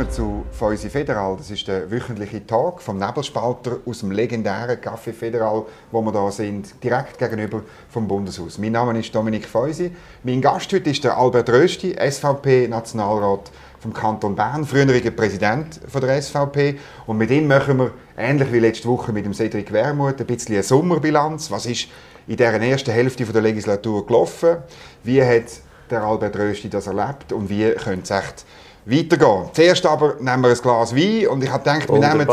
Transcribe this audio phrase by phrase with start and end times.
[0.00, 1.36] willkommen zu Feusi Federal.
[1.36, 6.30] Das ist der wöchentliche Tag vom Nebelspalter aus dem legendären Café Federal, wo wir da
[6.30, 8.56] sind, direkt gegenüber vom Bundeshaus.
[8.56, 9.94] Mein Name ist Dominik Feusi.
[10.22, 16.22] Mein Gast heute ist der Albert Rösti, SVP-Nationalrat vom Kanton Bern, früheriger Präsident von der
[16.22, 16.78] SVP.
[17.06, 20.54] Und mit ihm machen wir, ähnlich wie letzte Woche mit dem Cedric Wermuth, ein bisschen
[20.54, 21.50] eine Sommerbilanz.
[21.50, 21.88] Was ist
[22.26, 24.56] in der ersten Hälfte der Legislatur gelaufen?
[25.04, 25.60] Wie hat
[25.90, 28.46] der Albert Rösti das erlebt und wie könnte es echt
[28.84, 29.50] weitergehen?
[29.52, 32.28] Zuerst aber nehmen wir ein Glas Wein und ich habe gedacht, wir nehmen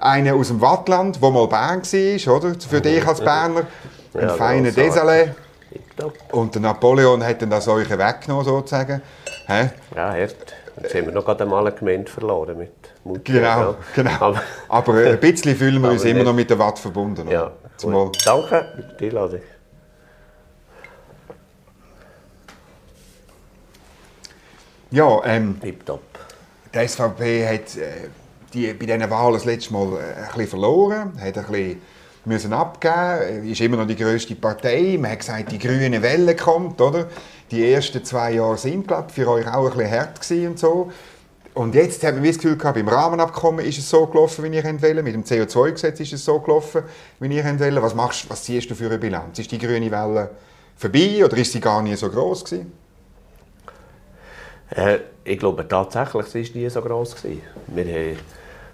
[0.00, 2.54] einen aus dem Wattland, der mal Bern war, oder?
[2.68, 3.66] Für dich als Berner.
[4.14, 5.30] Ein ja, feiner Desalé.
[6.30, 9.02] Und der Napoleon hat dann das euch weggenommen, sozusagen.
[9.46, 9.68] He?
[9.94, 10.36] Ja, erst.
[10.80, 12.70] Jetzt haben wir noch gerade einmal eine Gemeinde verloren mit
[13.02, 13.20] Mutter.
[13.24, 14.10] Genau, genau.
[14.20, 17.28] Aber, aber ein bisschen fühlen wir uns immer noch mit der Watt verbunden.
[17.28, 17.50] Ja,
[18.24, 19.40] Danke für die Einladung.
[24.90, 26.00] Ja, ähm, Tipptopp.
[26.74, 28.08] Die SVP hat äh,
[28.54, 31.82] die, bei diesen Wahlen das letzte Mal äh, ein bisschen verloren, hat ein bisschen
[32.24, 34.96] müssen abgeben, ist immer noch die grösste Partei.
[34.98, 37.06] Man hat gesagt, die grüne Welle kommt, oder?
[37.50, 40.90] Die ersten zwei Jahre sind, glaube für euch auch ein bisschen hart gewesen und so.
[41.52, 44.64] Und jetzt haben wir das Gefühl gehabt, beim Rahmenabkommen ist es so gelaufen, wie ihr
[44.64, 45.04] wollt.
[45.04, 46.82] Mit dem CO2-Gesetz ist es so gelaufen,
[47.20, 47.82] wie ihr wollt.
[47.82, 49.38] Was, machst, was ziehst du für eine Bilanz?
[49.38, 50.30] Ist die grüne Welle
[50.76, 52.87] vorbei oder ist sie gar nicht so groß gewesen?
[54.70, 57.16] Äh, ich glaube tatsächlich, sie war nie so groß.
[57.16, 57.42] Gewesen.
[57.68, 58.18] Wir haben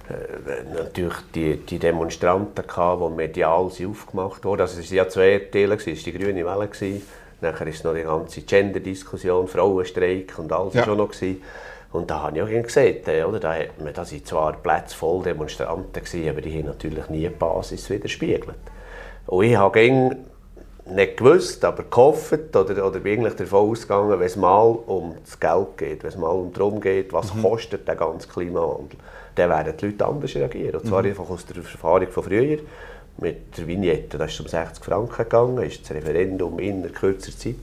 [0.08, 4.62] äh, natürlich die, die Demonstranten, gehabt, die medial sie aufgemacht wurden.
[4.62, 6.68] Also es waren ja zwei Teile, es war die grüne Welle.
[6.68, 7.02] Gewesen.
[7.40, 10.84] Nachher war noch die ganze Gender-Diskussion, Frauenstreik und alles ja.
[10.84, 11.10] schon noch.
[11.10, 11.42] Gewesen.
[11.92, 13.38] Und da habe ich auch gesehen, äh, oder?
[13.38, 17.20] Da, hat man, da sind zwar Plätze voll Demonstranten, gewesen, aber die haben natürlich nie
[17.20, 18.48] die Basis widerspiegelt.
[19.26, 20.18] Und ich habe
[20.86, 25.40] nicht gewusst, aber gehofft oder, oder bin eigentlich davon ausgegangen, wenn es mal um das
[25.40, 27.42] Geld geht, wenn es mal um darum geht, was mhm.
[27.42, 28.98] kostet der ganze Klimawandel,
[29.34, 30.80] dann werden die Leute anders reagieren.
[30.80, 31.08] Und zwar mhm.
[31.08, 32.58] einfach aus der Erfahrung von früher.
[33.16, 37.54] Mit der Vignette, da ist um 60 Franken gegangen, ist das Referendum in kürzer Zeit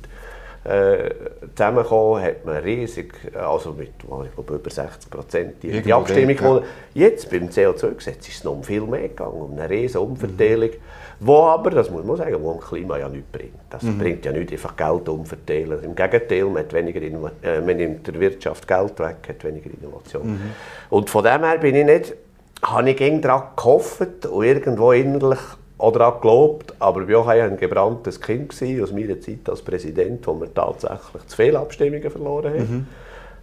[0.63, 1.09] äh,
[1.55, 6.63] zusammengekommen, hat man riesig, also mit ich glaube, über 60 Prozent die, die Abstimmung gewonnen.
[6.93, 7.07] Ja.
[7.07, 10.69] Jetzt beim CO2-Gesetz ist es noch um viel mehr gegangen, um eine riesige Umverteilung.
[10.69, 11.01] Mhm.
[11.23, 13.53] Wo aber, das muss man sagen, wo dem Klima ja nichts bringt.
[13.69, 13.97] Das mhm.
[13.97, 15.83] bringt ja nicht einfach Geld umverteilen.
[15.83, 20.27] Im Gegenteil, man, hat weniger äh, man nimmt der Wirtschaft Geld weg, hat weniger Innovation.
[20.27, 20.51] Mhm.
[20.89, 22.15] Und von dem her bin ich nicht,
[22.63, 25.39] habe ich daran gehofft und irgendwo innerlich
[25.81, 29.61] auch daran geglaubt, aber ich war auch ein gebranntes Kind gewesen, aus meiner Zeit als
[29.61, 32.59] Präsident, wo wir tatsächlich zu viele Abstimmungen verloren haben.
[32.59, 32.87] Mhm.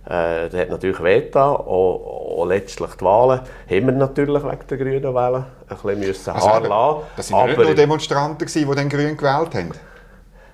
[0.07, 1.57] Äh, das hat natürlich wehgetan.
[1.57, 6.31] Auch, auch letztlich die Wahlen haben wir natürlich wegen der grünen Wahlen ein bisschen müssen
[6.31, 7.01] also, Haar lassen.
[7.17, 9.73] Das waren nicht nur Demonstranten, die den Grün gewählt haben?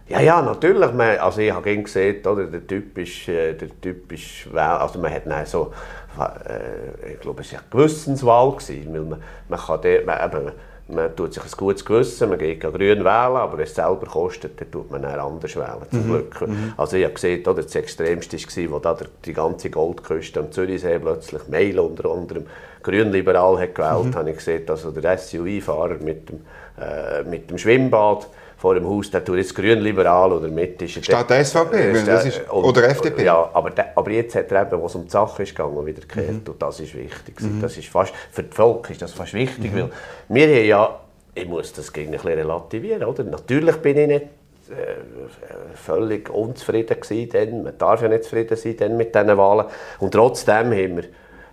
[0.09, 0.93] Ja, ja, natürlich.
[0.93, 5.13] Man, also ich habe gesehen, oder, der Typ ist, äh, der typ ist also man
[5.13, 5.73] hat dann so,
[6.19, 10.53] äh, ich glaube, es war eine Gewissenswahl gewesen, weil man, man kann dort, man,
[10.89, 14.61] man tut sich ein gutes Gewissen, man geht grün wählen, aber wenn es selber kostet,
[14.61, 16.11] dann tut man dann anders wählen, zum mhm.
[16.11, 16.41] Glück.
[16.47, 16.75] Mhm.
[16.77, 20.99] Also ich habe gesehen, oder, das Extremste war, wo da die ganze Goldküste am Zürichsee
[20.99, 22.47] plötzlich Mail unter anderem
[22.83, 24.15] grünliberal hat gewählt, mhm.
[24.15, 26.41] habe ich gesehen, also der SUV-Fahrer mit dem,
[26.79, 28.29] äh, mit dem Schwimmbad,
[28.65, 32.25] vor dem Haus, der tut jetzt grün-liberal oder mit ist Statt der SVP, äh, das
[32.25, 33.25] ist, und, oder FDP.
[33.25, 36.01] Ja, aber, de, aber jetzt hat er eben, was um die Sache ist gegangen, wieder
[36.01, 36.31] gekehrt.
[36.31, 36.51] Mhm.
[36.51, 37.43] Und das ist wichtig.
[37.43, 37.61] Mhm.
[37.61, 39.77] Das ist fast, für das Volk ist das fast wichtig, mhm.
[39.77, 39.91] weil
[40.31, 41.01] wir haben ja,
[41.35, 43.23] ich muss das gegen ein bisschen relativieren, oder?
[43.25, 48.79] Natürlich bin ich nicht äh, völlig unzufrieden gewesen, denn man darf ja nicht zufrieden sein
[48.79, 49.67] denn mit diesen Wahlen.
[49.99, 51.05] Und trotzdem haben wir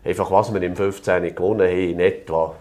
[0.05, 1.35] einfach, was wir im 15.
[1.35, 2.55] gewonnen haben, in etwa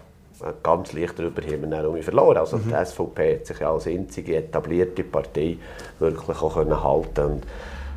[0.63, 2.37] ganz leicht darüber haben wir dann verloren.
[2.37, 2.69] Also mhm.
[2.69, 5.57] die SVP hat sich ja als einzige etablierte Partei
[5.99, 7.43] wirklich auch können halten und,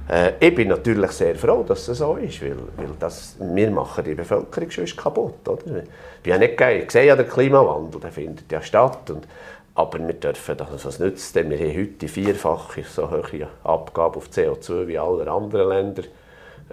[0.09, 4.05] äh, Ich bin natürlich sehr froh, dass es so ist, weil, weil das, wir machen
[4.05, 5.49] die Bevölkerung sonst kaputt.
[5.49, 5.83] Oder?
[6.23, 6.83] Ich, ja nicht geil.
[6.85, 9.11] ich sehe ja den Klimawandel, der findet ja statt.
[9.11, 9.27] Und,
[9.75, 11.51] aber wir dürfen, also was nützt denn?
[11.51, 16.03] Wir haben heute vierfache so hohe Abgabe auf CO2 wie alle anderen Länder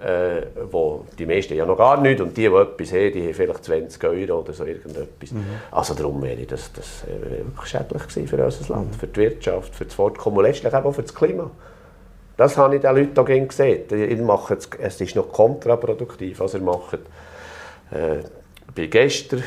[0.02, 3.34] äh, wo die meisten ja noch gar nicht und die, die etwas haben, die haben
[3.34, 5.30] vielleicht 20 Euro oder so irgendetwas.
[5.30, 5.44] Mhm.
[5.70, 8.98] Also darum wäre das, das äh, wirklich schädlich gewesen für unser Land, mhm.
[8.98, 11.50] für die Wirtschaft, für das Fortkommen und letztlich auch für das Klima.
[12.36, 13.84] Das habe ich den Leuten auch gesehen.
[13.90, 16.98] Ihr macht, es ist noch kontraproduktiv, was ihr macht.
[17.90, 18.22] Äh,
[18.74, 19.44] bei gestern,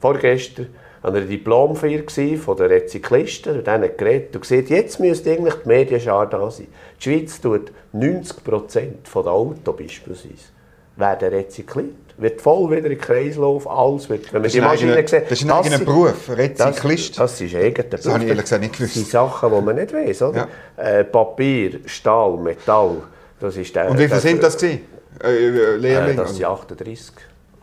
[0.00, 0.66] vorgestern,
[1.04, 2.02] an einer Diplomfeier
[2.38, 6.66] von den Rezyklisten, und denen geredet und gesagt, jetzt müsste eigentlich die Medienschar da sein.
[6.98, 10.54] Die Schweiz tut 90 Prozent der Autos beispielsweise
[10.96, 11.94] werden rezykliert.
[12.16, 15.24] Wird voll wieder im Kreislauf, alles wird, wenn man die Maschine sieht.
[15.30, 17.18] Das ist ein eigener Beruf, Rezyklist.
[17.18, 18.02] Das, das ist eigener Beruf.
[18.02, 18.96] Das habe ich ehrlich gesagt nicht gewusst.
[18.96, 20.48] Das sind Sachen, die man nicht weiß, oder?
[20.78, 20.82] Ja.
[20.82, 23.02] Äh, Papier, Stahl, Metall,
[23.40, 23.90] das ist der...
[23.90, 24.82] Und wie viele sind das gewesen?
[25.22, 26.12] Äh, äh, Lehrlinge?
[26.12, 27.12] Äh, das sind 38.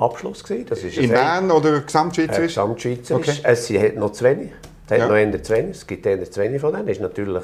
[0.02, 0.44] Abschluss.
[0.44, 0.66] Gewesen.
[0.70, 2.40] Das ist In Bern oder gesamtschweizerisch?
[2.40, 3.30] Äh, gesamtschweizerisch.
[3.30, 3.40] Okay.
[3.44, 4.52] Es hat noch zu wenig.
[4.90, 5.08] Es ja.
[5.08, 5.78] noch eher zu wenig.
[5.78, 6.88] Es gibt eher zu wenig von denen.
[6.88, 7.44] Das ist natürlich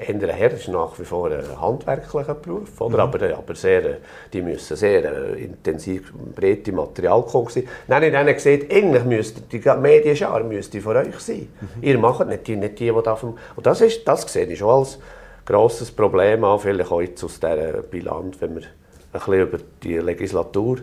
[0.00, 2.94] eher her, ist nach wie vor ein handwerklicher Beruf, oder?
[2.94, 3.00] Mhm.
[3.00, 3.98] Aber, aber sehr,
[4.32, 7.48] die müssen sehr äh, intensiv, breite Material kommen.
[7.86, 11.48] Dann habe ich gesagt, eigentlich müsste die Medienschar müsste von euch sein.
[11.60, 11.82] Mhm.
[11.82, 13.36] Ihr macht nicht die, nicht die, die da vom...
[13.56, 14.98] Und das, ist, das sehe ich schon als
[15.44, 20.78] grosses Problem an, vielleicht jetzt aus dieser Bilanz, wenn wir ein bisschen über die Legislatur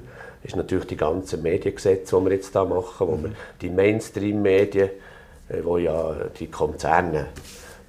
[0.48, 3.24] ist natürlich die ganzen Mediengesetze, die wir jetzt da machen, wo mhm.
[3.24, 4.90] wir die Mainstream-Medien,
[5.50, 7.28] äh, wo ja die Konzerne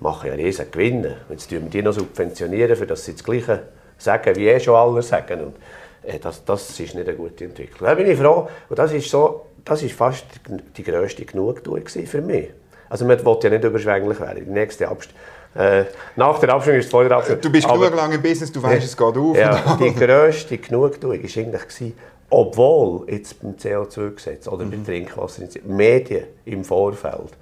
[0.01, 1.17] machen ja riesen Gewinne.
[1.31, 3.63] Jetzt tun wir die noch subventionieren, für dass sie das Gleiche
[3.97, 5.41] sagen, wie eh schon alle sagen.
[5.41, 5.57] Und,
[6.03, 7.89] äh, das, das ist nicht eine gute Entwicklung.
[7.89, 8.49] Da bin ich froh.
[8.69, 10.27] Und das ist, so, das ist fast
[10.77, 12.51] die grösste Genugtuung für mich.
[12.89, 14.45] Also man will ja nicht überschwänglich werden.
[14.45, 15.11] Die nächste Abst
[15.55, 15.85] äh,
[16.17, 17.41] nach der Abstimmung ist es vor der Abstimmung.
[17.41, 19.37] Du bist genug lange im Business, du weißt, es geht auf.
[19.37, 21.95] Ja, die grösste Genugtuung war eigentlich,
[22.31, 24.71] obwohl jetzt beim CO2-Gesetz oder mhm.
[24.71, 27.33] beim Trinkwasser Medien im Vorfeld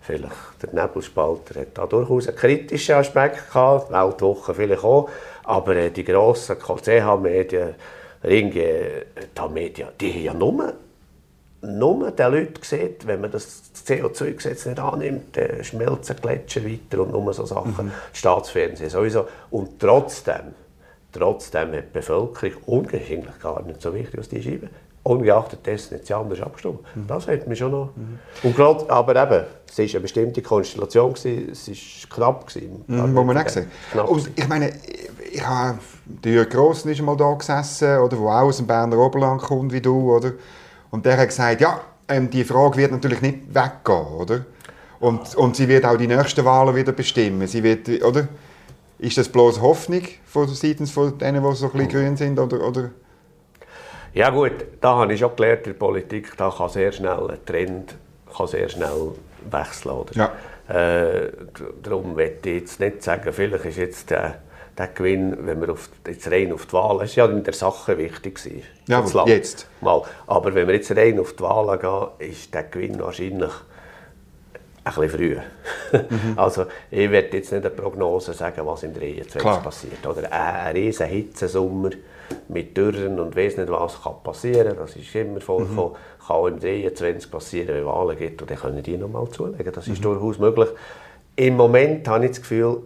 [0.00, 5.08] vielleicht der Nebelspalter hat da durchaus einen kritischen Aspekt gehabt, Weltwoche vielleicht auch,
[5.44, 7.74] aber äh, die grossen CH-Medien,
[8.24, 9.04] Ringe, äh,
[9.36, 10.72] die Medien, die haben ja nur,
[11.62, 17.32] nur den Leuten gesehen, wenn man das CO2-Gesetz nicht annimmt, schmelzen Gletscher weiter und nur
[17.34, 17.92] so Sachen, mhm.
[18.12, 19.28] Staatsfernsehen sowieso.
[19.50, 20.54] Und trotzdem,
[21.12, 24.70] trotzdem hat die Bevölkerung, und das ist eigentlich gar nicht so wichtig, was die schreiben,
[25.02, 26.80] ungeachtet dessen jetzt anders abgestimmt.
[26.94, 27.06] Mhm.
[27.06, 27.90] Das hat mich schon noch...
[27.96, 28.18] Mhm.
[28.42, 32.46] Und grad, aber eben, es war eine bestimmte Konstellation, gewesen, es war knapp.
[32.46, 33.66] Gewesen, mhm, wo man nicht gesehen
[34.06, 34.72] Und ich meine,
[35.32, 39.40] ich habe, der Grossen ist mal da gesessen, oder, der auch aus dem Berner Oberland
[39.40, 40.32] kommt, wie du, oder?
[40.90, 44.44] Und der hat gesagt, ja, ähm, die Frage wird natürlich nicht weggehen, oder?
[44.98, 47.46] Und, und sie wird auch die nächsten Wahlen wieder bestimmen.
[47.46, 48.28] Sie wird, oder?
[49.00, 52.60] Ist das bloß Hoffnung von seitens von denen, die so ein bisschen grün sind, oder,
[52.60, 52.90] oder?
[54.12, 57.46] Ja gut, da habe ich schon gelernt, in der Politik da kann sehr schnell ein
[57.46, 57.94] Trend
[58.36, 59.12] kann sehr schnell
[59.50, 59.92] wechseln.
[59.92, 60.12] Oder?
[60.14, 60.32] Ja.
[60.68, 61.32] Äh,
[61.82, 64.36] darum möchte ich jetzt nicht sagen, vielleicht ist jetzt der,
[64.76, 67.96] der Gewinn, wenn wir auf, jetzt rein auf die Wahlen, ist ja in der Sache
[67.96, 68.62] wichtig gewesen.
[68.86, 69.66] Ja, jetzt.
[69.80, 70.02] Mal.
[70.26, 73.52] Aber wenn wir jetzt rein auf die Wahlen gehen, ist der Gewinn wahrscheinlich
[74.84, 75.36] ein bisschen früh.
[75.92, 76.32] Mhm.
[76.36, 80.06] Also ich werde jetzt nicht eine Prognose sagen, was im 23 passiert.
[80.06, 81.90] Oder ein riesen Hitzesommer
[82.48, 84.76] mit Dürren und weiss nicht was kann passieren.
[84.76, 85.92] Das ist immer vorgekommen.
[85.92, 86.26] Mhm.
[86.26, 89.72] Kann auch im 23 passieren, wenn Wahlen gibt und dann können die noch mal zulegen.
[89.72, 90.02] Das ist mhm.
[90.02, 90.68] durchaus möglich.
[91.36, 92.82] Im Moment habe ich das Gefühl,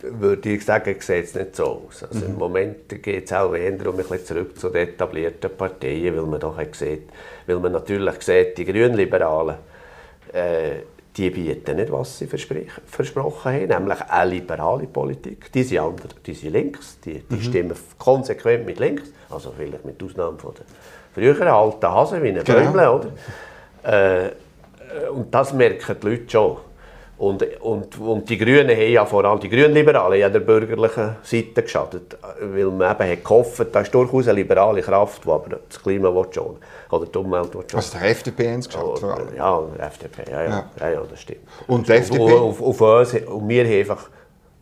[0.00, 2.02] würde ich sagen, sieht es nicht so aus.
[2.02, 2.32] Also mhm.
[2.32, 6.26] Im Moment geht es auch eher um ein bisschen zurück zu den etablierten Parteien, weil
[6.26, 7.08] man doch sieht,
[7.46, 9.56] weil man natürlich sieht, die Grünliberalen,
[10.34, 10.82] äh,
[11.16, 15.52] die bieten nicht, was sie versprochen haben, nämlich eine liberale Politik.
[15.52, 17.42] Die sind, andere, die sind links, die, die mhm.
[17.42, 20.64] stimmen konsequent mit links, also vielleicht mit Ausnahme von den
[21.14, 22.58] früheren alten Hasen wie ein genau.
[22.58, 23.08] Bäumle, oder?
[23.84, 24.30] Äh,
[25.10, 26.56] und das merken die Leute schon.
[27.24, 31.62] Und, und, und die Grünen haben ja vor allem, die Grünliberalen ja der bürgerlichen Seite
[31.62, 35.82] geschadet, weil man eben hat gehofft, da ist durchaus eine liberale Kraft, die aber das
[35.82, 36.56] Klima schon
[36.90, 37.78] oder die Umwelt will schon.
[37.78, 39.34] Also der FDP haben es geschafft vor allem?
[39.34, 40.64] Ja, der FDP, ja, ja, ja.
[40.80, 41.40] ja, ja das stimmt.
[41.66, 42.20] Und die FDP?
[42.20, 44.10] Auf, auf, auf uns, und wir haben einfach,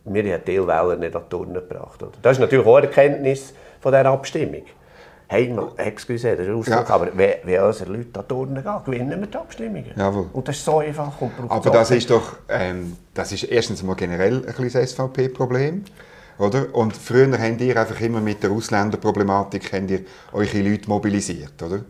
[0.04, 2.00] wir haben Teilwähler nicht an die Turnen gebracht.
[2.00, 2.12] Oder?
[2.22, 4.62] Das ist natürlich auch eine Erkenntnis von dieser Abstimmung.
[5.32, 6.94] Hey, excuse, das ist Ausdruck, ja.
[6.94, 9.92] aber wenn, wenn unsere Leute an Turnen gehen, gewinnen wir die Abstimmungen.
[9.96, 10.26] Jawohl.
[10.30, 11.18] Und das ist so einfach.
[11.22, 15.84] Und aber das ist doch, ähm, das ist erstens mal generell ein kleines SVP-Problem.
[16.36, 16.74] Oder?
[16.74, 20.00] Und früher habt ihr einfach immer mit der Ausländerproblematik habt ihr
[20.34, 21.62] eure Leute mobilisiert.
[21.62, 21.80] Oder?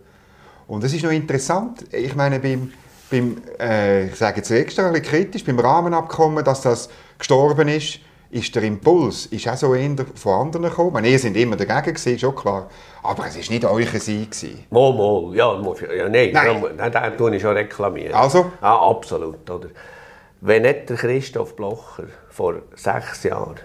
[0.69, 2.73] Und es ist noch interessant, ich meine, beim,
[3.11, 7.99] beim äh, ich sage jetzt extra kritisch, beim Rahmenabkommen, dass das gestorben ist,
[8.33, 10.95] ist der Impuls ist auch so eher von anderen gekommen.
[10.95, 12.71] Meine, ihr seid immer dagegen gewesen, schon klar.
[13.03, 14.35] Aber es war nicht euer Sieg.
[14.71, 15.37] Mal, mal.
[15.37, 15.55] Ja,
[15.95, 16.77] ja, nein, nein.
[16.79, 18.15] Ja, den tue ich schon reklamieren.
[18.15, 18.51] Also?
[18.63, 19.49] Ja, absolut.
[19.51, 19.69] Oder?
[20.41, 23.61] Wenn nicht der Christoph Blocher vor sechs Jahren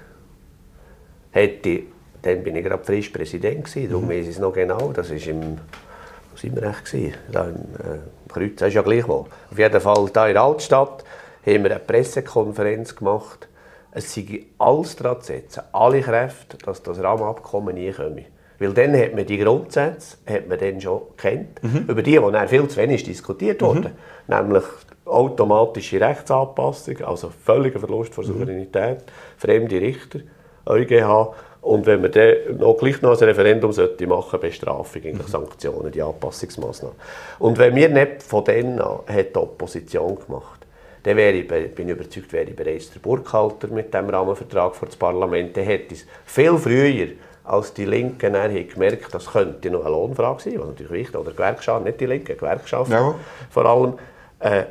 [1.31, 1.83] hätte,
[2.21, 4.11] dann bin ich gerade frisch Präsident gewesen, darum mhm.
[4.11, 5.57] ich es noch genau, das ist im,
[6.31, 7.13] wo sind wir echt gewesen?
[7.31, 9.27] Da im äh, Kreuz, das ist ja gleich wo.
[9.49, 11.05] Auf jeden Fall, da in der Altstadt,
[11.45, 13.47] haben wir eine Pressekonferenz gemacht,
[13.97, 18.25] es sei alles daran zu setzen, alle Kräfte, dass das Rahmenabkommen nie komme.
[18.59, 21.85] Weil dann hat man die Grundsätze hat man dann schon kennt, mhm.
[21.87, 23.91] über die, die dann viel zu wenig diskutiert wurden.
[24.27, 24.35] Mhm.
[24.35, 24.63] Nämlich
[25.05, 28.29] automatische Rechtsanpassung, also völliger Verlust von mhm.
[28.29, 29.11] Souveränität, mhm.
[29.37, 30.19] fremde Richter,
[30.65, 31.33] EuGH.
[31.61, 35.31] Und wenn man dann noch gleich noch ein Referendum sollte machen, Bestrafung, eigentlich mhm.
[35.31, 36.95] Sanktionen, die Anpassungsmaßnahmen.
[37.39, 40.56] Und wenn wir nicht von denen an hat die Opposition gemacht,
[41.07, 44.87] dann wäre ich, bin ich überzeugt, wäre ich bereits der Burghalter mit dem Rahmenvertrag vor
[44.87, 45.55] das Parlament.
[45.55, 47.07] Dann hätte es viel früher
[47.45, 51.31] als die Linken haben gemerkt das könnte noch eine Lohnfrage sein, was natürlich wichtig oder
[51.31, 53.15] Gewerkschaft, nicht die Linken, Gewerkschaft Ja.
[53.49, 53.93] vor allem.
[54.39, 54.65] Äh,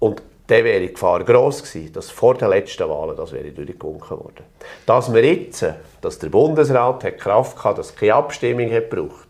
[0.00, 4.18] und dann wäre die Gefahr gross gewesen, dass vor den letzten Wahlen das wäre durchgewunken
[4.18, 4.44] worden.
[4.84, 5.64] Dass wir jetzt,
[6.00, 9.27] dass der Bundesrat hat Kraft hatte, dass es keine Abstimmung hat gebraucht,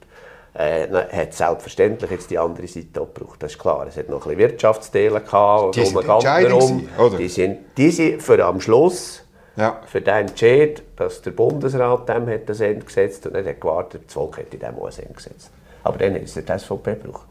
[0.54, 3.42] äh, hat selbstverständlich jetzt die andere Seite auch gebraucht.
[3.42, 3.86] Das ist klar.
[3.88, 5.76] Es hat noch ein bisschen Wirtschaftsteile gehabt.
[5.76, 7.16] Die sind um gewesen, oder?
[7.16, 9.22] Die sind, die sind für am Schluss
[9.56, 9.80] Ja.
[9.86, 14.02] für den Entscheid, dass der Bundesrat dem hat das Ende gesetzt und nicht hat gewartet,
[14.06, 15.50] das Volk hätte dem auch ein Ende gesetzt.
[15.84, 17.26] Aber dann hat es die SVP gebraucht.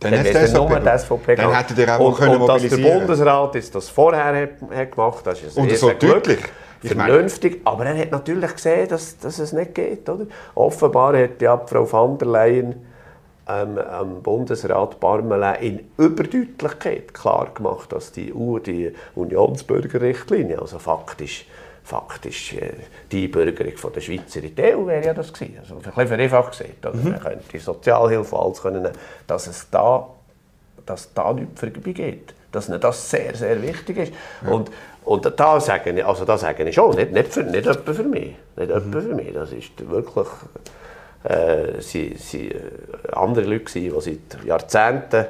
[0.00, 2.62] Dann Dann hätte es nur die SVP Dann hättet ihr auch und, können und dass
[2.62, 2.76] der.
[2.76, 6.38] Bundesrat das vorher hat, hat gemacht das ist ein Und so gut, deutlich.
[6.82, 7.60] Vernünftig.
[7.64, 10.08] Aber er hat natürlich gesehen, dass, dass es nicht geht.
[10.08, 10.26] Oder?
[10.54, 12.86] Offenbar hat ja Frau van der Leyen
[13.48, 21.46] ähm, am Bundesrat Parmelin in Überdeutlichkeit klar gemacht, dass die, EU, die Unionsbürgerrichtlinie, also faktisch,
[21.84, 22.72] faktisch äh,
[23.12, 25.58] die Einbürgerung von der Schweizer in die EU wäre ja das gewesen.
[25.60, 26.86] Also ein bisschen vereinfacht gesagt.
[26.86, 26.96] Oder?
[26.96, 28.88] Man könnte die Sozialhilfe alles können,
[29.26, 30.08] dass es da,
[30.86, 32.34] dass da nichts vorbeigeht.
[32.52, 34.12] Dass ihnen das sehr, sehr wichtig ist.
[34.48, 34.70] Und,
[35.04, 38.04] und da sage ich, also da sage ich schon, nicht, nicht, für, nicht etwa für
[38.04, 38.34] mich.
[38.56, 39.32] Nicht etwa für mich.
[39.34, 40.28] Das ist wirklich
[41.24, 42.60] äh, sie, sie, äh,
[43.12, 45.26] andere Leute, die seit Jahrzehnten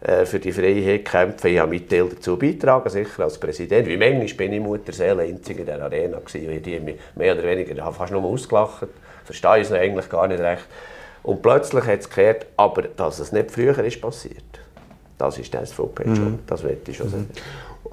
[0.00, 1.48] äh, für die Freiheit kämpfen.
[1.48, 3.86] Ich habe mit Teil dazu beitragen, sicher als Präsident.
[3.88, 7.44] Wie manchmal bin ich Mutterseele einzig in der Arena gewesen, die haben mich mehr oder
[7.44, 8.86] weniger fast nur ausgelacht.
[9.24, 10.66] Verstehe ich es eigentlich gar nicht recht.
[11.22, 14.42] Und plötzlich hat es gekehrt, aber dass es nicht früher ist passiert,
[15.18, 16.38] das ist der SVP schon.
[16.46, 17.30] Das möchte ich schon sagen.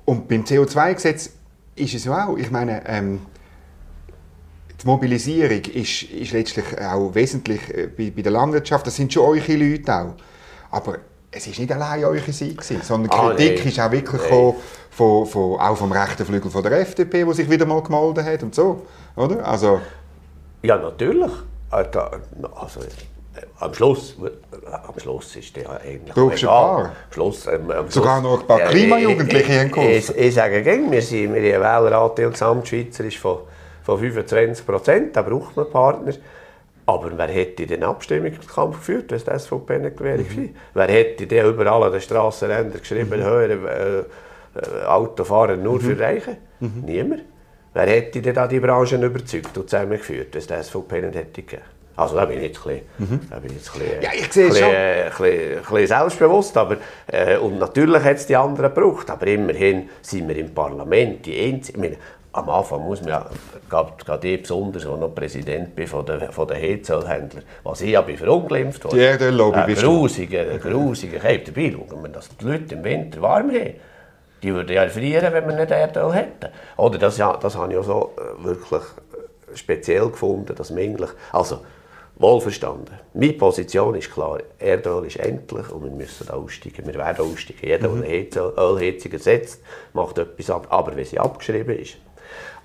[0.06, 1.32] Und beim CO2-Gesetz
[1.76, 3.22] ist es ja auch, ich meine, ähm,
[4.82, 9.24] die Mobilisierung ist, ist letztlich auch wesentlich äh, bei, bei der Landwirtschaft, das sind schon
[9.26, 10.14] eure Leute auch.
[10.72, 10.98] Aber
[11.32, 13.68] es ist nicht allein eure Seite, sondern Ah, Kritik nein.
[13.68, 14.56] ist auch wirklich gekommen
[14.90, 18.44] von, von, auch vom rechten Flügel von der FDP, der sich wieder mal gemeldet hat
[18.44, 18.86] und so.
[19.16, 19.46] Oder?
[19.48, 19.80] Also,
[20.64, 21.32] Ja, natürlich.
[21.72, 21.86] Äh,
[22.56, 22.80] Also,
[23.60, 26.80] am Schluss, äh, am Schluss ist der eigentlich Brauchst ein paar?
[26.86, 29.96] Am Schluss, ähm, am Sogar Schluss- noch ein paar Ja, Klimajugendliche ich- haben geholfen.
[29.98, 33.40] Ich, ich, ich sage gegen, wir sind wir eine Wählerrate gesamtschweizerisch von,
[33.84, 36.14] von 25 Prozent, da braucht man Partner.
[36.86, 40.18] Aber wer hätte den Abstimmungskampf geführt, wenn es die SVP nicht wäre?
[40.24, 40.56] gewesen?
[40.74, 46.38] Wer hätte denn überall an den Strassenrändern geschrieben, hören, äh, äh, Autofahren nur für Reiche?
[46.60, 47.22] Niemand.
[47.76, 51.42] Wer hätte denn da die Branchen überzeugt und zusammengeführt, wenn es die SVP nicht hätte
[51.44, 51.62] gegeben?
[52.00, 54.32] Also da bin ich jetzt ein bisschen, da bin ich jetzt ein bisschen, Ja, ich
[54.32, 54.74] sehe es ein bisschen, schon.
[54.74, 56.58] äh, ein bisschen, ein bisschen selbstbewusst.
[56.58, 56.78] Aber,
[57.08, 59.10] äh, und natürlich hat es die anderen gebraucht.
[59.10, 61.78] Aber immerhin sind wir im Parlament die einzige.
[61.78, 61.98] Ich meine,
[62.32, 63.26] am Anfang muss man ja,
[63.70, 67.90] gerade ich besonders, als ich noch Präsident bin von den, von den Heizölhändlern, was ich
[67.90, 68.96] ja bin verunglimpft worden.
[68.98, 69.88] Die Erdöllobby Ein bist du.
[69.88, 73.74] grusiger, ein grusiger Hey, dabei schauen wir, dass die Leute im Winter warm haben.
[74.42, 76.48] Die würden ja frieren, wenn wir nicht Erdöl hätten.
[76.78, 80.80] Oder das, ja, das habe ich auch so äh, wirklich äh, speziell gefunden, dass man
[80.84, 81.60] eigentlich, also
[82.20, 83.00] wohlverstanden.
[83.14, 86.86] Meine Position ist klar, Erdöl ist endlich und wir müssen aussteigen.
[86.86, 87.62] Wir werden aussteigen.
[87.62, 89.62] Jeder, der eine Ölheizung ersetzt,
[89.94, 91.98] macht etwas ab, aber wenn sie abgeschrieben ist.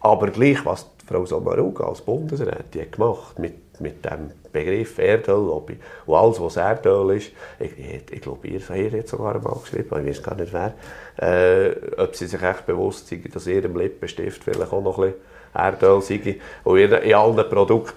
[0.00, 6.40] Aber gleich, was Frau Sommaruga als Bundesrätin gemacht mit, mit dem Begriff Erdöllobby und alles,
[6.40, 7.30] was Erdöl ist,
[7.61, 10.75] ich, ich, ich glaube, ihr habt jetzt sogar einmal geschrieben, ich weiß gar nicht wer,
[11.16, 15.20] äh, ob sie sich echt bewusst sind, dass ihrem Lippenstift vielleicht auch noch ein bisschen
[15.54, 17.94] Erdöl sei und in, in allen Produkten.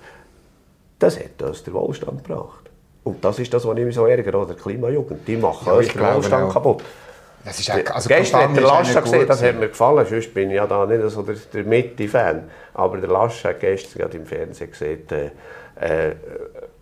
[0.99, 2.69] Das hat uns den Wohlstand gebracht.
[3.03, 4.53] Und das ist das, was ich mich so ärgere, oder?
[4.53, 6.53] Die Klimajugend, die machen Ja, uns den Wohlstand auch.
[6.53, 6.83] kaputt.
[7.45, 10.49] das ist auch, also Gestern hat der Lascha gesehen, das hat mir gefallen, sonst bin
[10.49, 12.49] ich ja da nicht so der, der Mitte-Fan.
[12.73, 15.29] Aber der Lascha hat gestern gerade im Fernsehen gesagt, äh,
[15.79, 16.15] äh,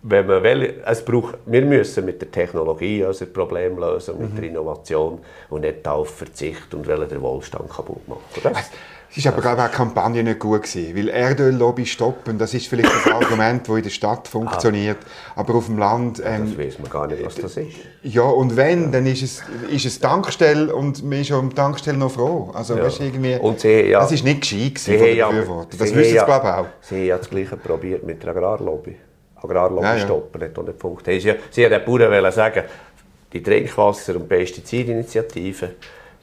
[0.02, 4.36] wenn man will, es braucht, wir müssen mit der Technologie unser Problem lösen, mit Mhm.
[4.36, 5.18] der Innovation
[5.50, 8.20] und nicht auf Verzicht und wollen den Wohlstand kaputt machen.
[8.42, 8.70] Das,
[9.10, 12.52] Es ist aber glaube ich auch die Kampagne nicht gut gewesen, weil Erdöllobby stoppen, das
[12.52, 14.98] ist vielleicht das Argument, das in der Stadt funktioniert,
[15.36, 17.76] aber auf dem Land, ähm, das weiß man gar nicht, was das ist.
[18.02, 22.10] ja und wenn, dann ist es, ist es Tankstelle und man ist am Tankstelle noch
[22.10, 22.50] froh.
[22.52, 25.28] Also weißt du, irgendwie, Und sie, ja, das ist nicht gescheit gewesen von den ja-
[25.28, 25.78] Befürwortern.
[25.78, 26.66] Das wissen sie ja- glaube ich auch.
[26.82, 28.96] Sie haben ja das Gleiche probiert mit der Agrarlobby.
[29.36, 30.04] Agrarlobby Ja, ja.
[30.04, 31.22] stoppen, hat auch nicht funktioniert.
[31.22, 32.64] Sie, sie haben den Bauern sagen,
[33.32, 35.70] die Trinkwasser- und Pestizidinitiativen,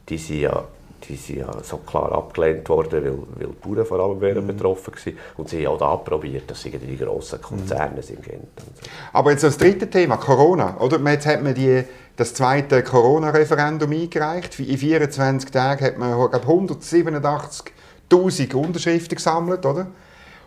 [0.08, 0.64] die sind ja
[1.08, 4.46] die sind ja so klar abgelehnt worden, weil, weil die Bauern vor allem Mhm.
[4.46, 5.16] betroffen waren.
[5.36, 8.22] Und sie haben auch da probiert, dass sie die grossen Konzerne sind.
[8.22, 8.90] Gent und so.
[9.12, 10.76] Aber jetzt das dritte Thema, Corona.
[10.80, 10.98] Oder?
[11.10, 11.84] Jetzt hat man die,
[12.16, 14.58] das zweite Corona-Referendum eingereicht.
[14.60, 19.66] In 24 Tagen hat man glaube 187'000 Unterschriften gesammelt.
[19.66, 19.86] Oder?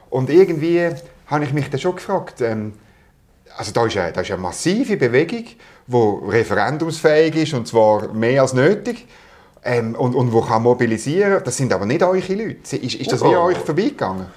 [0.10, 0.90] Und irgendwie
[1.28, 2.74] habe ich mich dann schon gefragt, ähm,
[3.58, 5.46] also da ist, eine, da ist eine massive Bewegung,
[5.88, 9.08] die referendumsfähig ist, und zwar mehr als nötig.
[9.70, 11.42] Ähm, und, und wo kann mobilisieren.
[11.44, 12.78] Das sind aber nicht eure Leute.
[12.78, 13.42] Ist, ist das wie Oh.
[13.42, 14.28] an euch vorbeigegangen?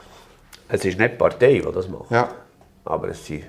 [0.69, 2.11] Es ist nicht die Partei, die das macht.
[2.11, 2.29] Ja.
[2.85, 3.45] aber es sind,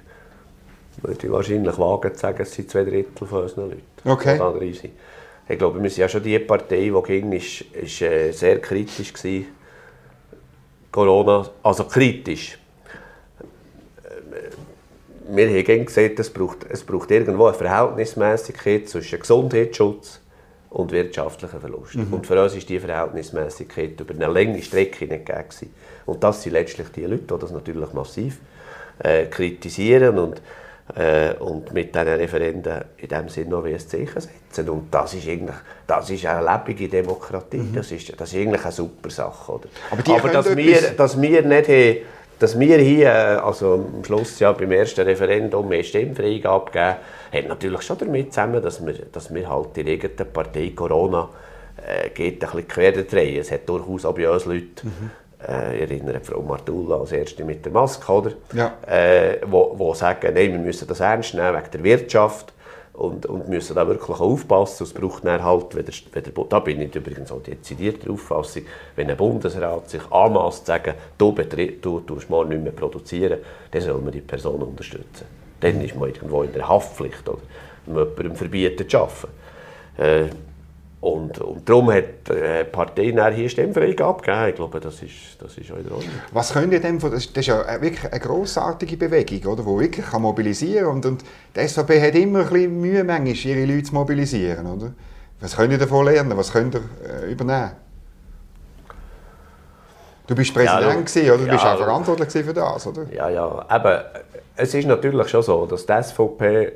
[1.01, 4.39] würde ich wahrscheinlich wagen zu sagen, es sind zwei Drittel von unseren Leuten, okay.
[5.49, 9.13] Ich glaube, wir sind ja schon die Partei, die ging, ist, ist äh, sehr kritisch
[9.13, 9.41] war.
[10.91, 12.59] Corona, also kritisch.
[14.03, 20.20] Äh, wir haben gesehen, es braucht, es braucht irgendwo eine Verhältnismäßigkeit zwischen Gesundheitsschutz
[20.71, 21.95] und wirtschaftlichen Verlust.
[21.95, 22.13] Mhm.
[22.13, 25.73] Und für uns ist diese Verhältnismäßigkeit über eine längere Strecke nicht gegeben.
[26.05, 28.39] Und das sind letztlich die Leute, die das natürlich massiv
[29.03, 30.41] äh, kritisieren und,
[30.95, 34.69] äh, und mit diesen Referenden in dem Sinne noch ein Zeichen setzen.
[34.69, 35.55] Und das ist eigentlich
[35.87, 37.57] das ist eine lebendige Demokratie.
[37.57, 37.75] Mhm.
[37.75, 39.51] Das, ist, das ist eigentlich eine super Sache.
[39.51, 39.67] Oder?
[39.89, 41.97] Aber, Aber dass, wir, dass wir nicht haben,
[42.41, 46.95] dass wir hier, also am Schluss ja beim ersten Referendum mehr Stimmfreigabe geben,
[47.31, 51.29] hat natürlich schon damit zusammen, dass wir, dass wir halt die eigene Partei Corona
[51.85, 53.41] äh, geht ein bisschen quer drehen.
[53.41, 55.11] Es hat durchaus auch bei uns Leute, mhm.
[55.47, 58.31] äh, ich erinnere Frau Martula als Erste mit der Maske, oder?
[58.53, 58.73] Ja.
[58.87, 62.53] Äh, wo, wo sagen, nein, wir müssen das ernst nehmen wegen der Wirtschaft
[63.01, 64.83] und, und müssen da wirklich aufpassen.
[64.83, 68.11] Es braucht dann halt, wenn der, wenn der, da bin ich übrigens auch dezidiert der
[68.11, 68.63] Auffassung,
[68.95, 71.31] wenn ein Bundesrat sich anmaßt zu sagen, du,
[71.81, 73.39] du tust mal nicht mehr produzieren,
[73.71, 75.25] dann soll man die Person unterstützen.
[75.59, 77.39] Dann ist man irgendwo in der Haftpflicht, oder?
[77.87, 79.27] Man jemandem verbietet zu arbeiten.
[79.97, 80.29] Äh,
[81.01, 84.49] und, und darum hat die Partei hier Stimmfreigabe gegeben.
[84.49, 86.11] Ich glaube, das ist, das ist auch in Ordnung.
[86.31, 90.21] Was könnt ihr denn, das ist ja wirklich eine grossartige Bewegung, oder, die wirklich kann
[90.21, 90.95] mobilisieren kann.
[90.97, 91.23] Und, und
[91.55, 94.67] die SVP hat immer ein bisschen Mühe, manchmal, ihre Leute zu mobilisieren.
[94.67, 94.93] Oder?
[95.39, 96.37] Was könnt ihr davon lernen?
[96.37, 97.71] Was könnt ihr äh, übernehmen?
[100.27, 101.45] Du bist Präsident, ja, du, oder?
[101.45, 103.11] Du bist auch verantwortlich für das, oder?
[103.11, 103.65] Ja, ja.
[103.67, 104.05] Aber
[104.55, 106.73] es ist natürlich schon so, dass die SVP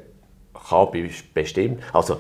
[0.68, 0.88] kann
[1.32, 1.84] bestimmt...
[1.94, 2.20] Also,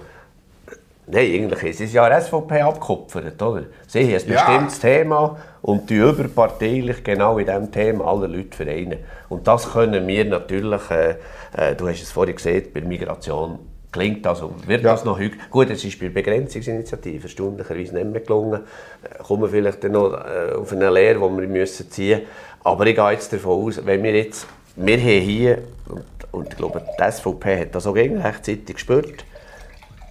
[1.07, 3.65] Nein, eigentlich ist es ja SVP abgekupfert, oder?
[3.87, 4.43] Sie haben ein ja.
[4.43, 8.99] bestimmtes Thema und die überparteilich genau in diesem Thema alle Leute vereinen.
[9.29, 11.15] Und das können wir natürlich, äh,
[11.55, 13.59] äh, du hast es vorhin gesehen, bei Migration
[13.91, 14.91] klingt das und wird ja.
[14.91, 15.37] das noch heute.
[15.51, 18.61] Gut, es ist bei der Begrenzungsinitiative erstaunlicherweise nicht mehr gelungen.
[19.03, 22.31] Äh, kommen wir vielleicht dann noch äh, auf eine Lehre, die wir müssen ziehen müssen.
[22.63, 26.57] Aber ich gehe jetzt davon aus, wenn wir jetzt, wir haben hier, und, und ich
[26.57, 29.23] glaube, die SVP hat das auch rechtzeitig gespürt,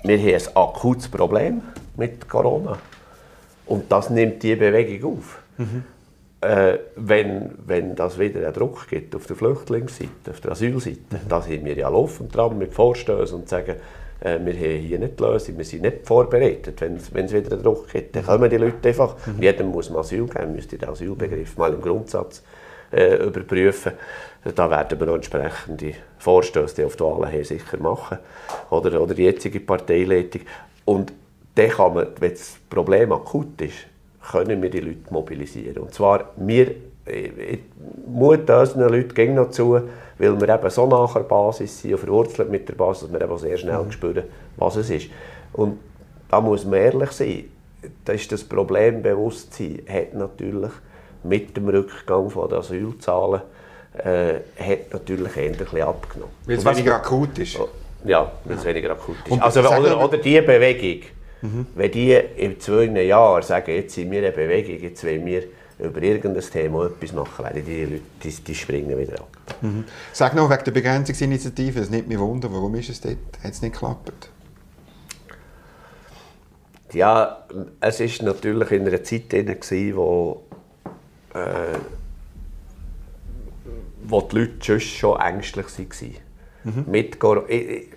[0.04, 1.62] wir haben ein akutes Problem
[1.96, 2.78] mit Corona.
[3.66, 5.42] Und das nimmt die Bewegung auf.
[5.56, 5.84] Mhm.
[6.42, 11.28] Äh, wenn, wenn das wieder einen Druck gibt auf der Flüchtlingsseite, auf der Asylseite, mhm.
[11.28, 13.76] da sind wir ja laufend dran mit Vorstößen und sagen,
[14.20, 16.82] äh, wir haben hier nicht die Lösung, wir sind nicht vorbereitet.
[16.82, 19.16] Wenn es wieder einen Druck gibt, dann kommen die Leute einfach.
[19.26, 19.42] Mhm.
[19.42, 22.42] Jedem muss man Asyl geben, müsste den Asylbegriff mal im Grundsatz
[22.94, 23.92] äh, überprüfen.
[24.54, 28.18] Da werden wir noch entsprechende Vorstöße auf die Wahlen her sicher machen.
[28.70, 30.42] Oder, oder die jetzige Parteileitung.
[30.84, 31.12] Und
[31.54, 33.86] dann kann man, wenn das Problem akut ist,
[34.30, 35.78] können wir die Leute mobilisieren.
[35.78, 36.74] Und zwar, wir,
[37.06, 37.60] ich
[38.06, 39.80] mute unseren Leuten noch zu,
[40.18, 43.22] weil wir eben so nach der Basis sind und verwurzelt mit der Basis, dass wir
[43.22, 43.92] eben sehr schnell mhm.
[43.92, 44.24] spüren,
[44.56, 45.08] was es ist.
[45.52, 45.78] Und
[46.28, 47.44] da muss man ehrlich sein,
[48.04, 50.72] das ist das Problembewusstsein hat natürlich
[51.24, 53.42] mit dem Rückgang der Asylzahlen
[53.98, 56.34] äh, hat natürlich eher ein bisschen abgenommen.
[56.46, 57.58] Weil es weniger akut ist?
[58.04, 59.40] Ja, weil es weniger akut ist.
[59.40, 61.08] Also, oder, oder die Bewegung,
[61.42, 61.66] mhm.
[61.74, 65.44] wenn die in zwei Jahren sagen, jetzt sind wir eine Bewegung, jetzt wollen wir
[65.78, 69.36] über irgendein Thema etwas machen, werden die Leute die, die springen wieder ab.
[69.60, 69.84] Mhm.
[70.12, 73.62] Sag noch wegen der Begrenzungsinitiative, es nimmt mich wunder, warum ist es dort, hat es
[73.62, 74.30] nicht geklappt?
[76.92, 77.44] Ja,
[77.80, 79.56] es war natürlich in einer Zeit, drin,
[79.96, 80.43] wo
[81.34, 81.78] äh,
[84.04, 86.14] wo die Leute schon ängstlich waren.
[86.64, 86.84] Mhm.
[86.90, 87.48] Mit Corona.
[87.48, 87.88] Ich, ich,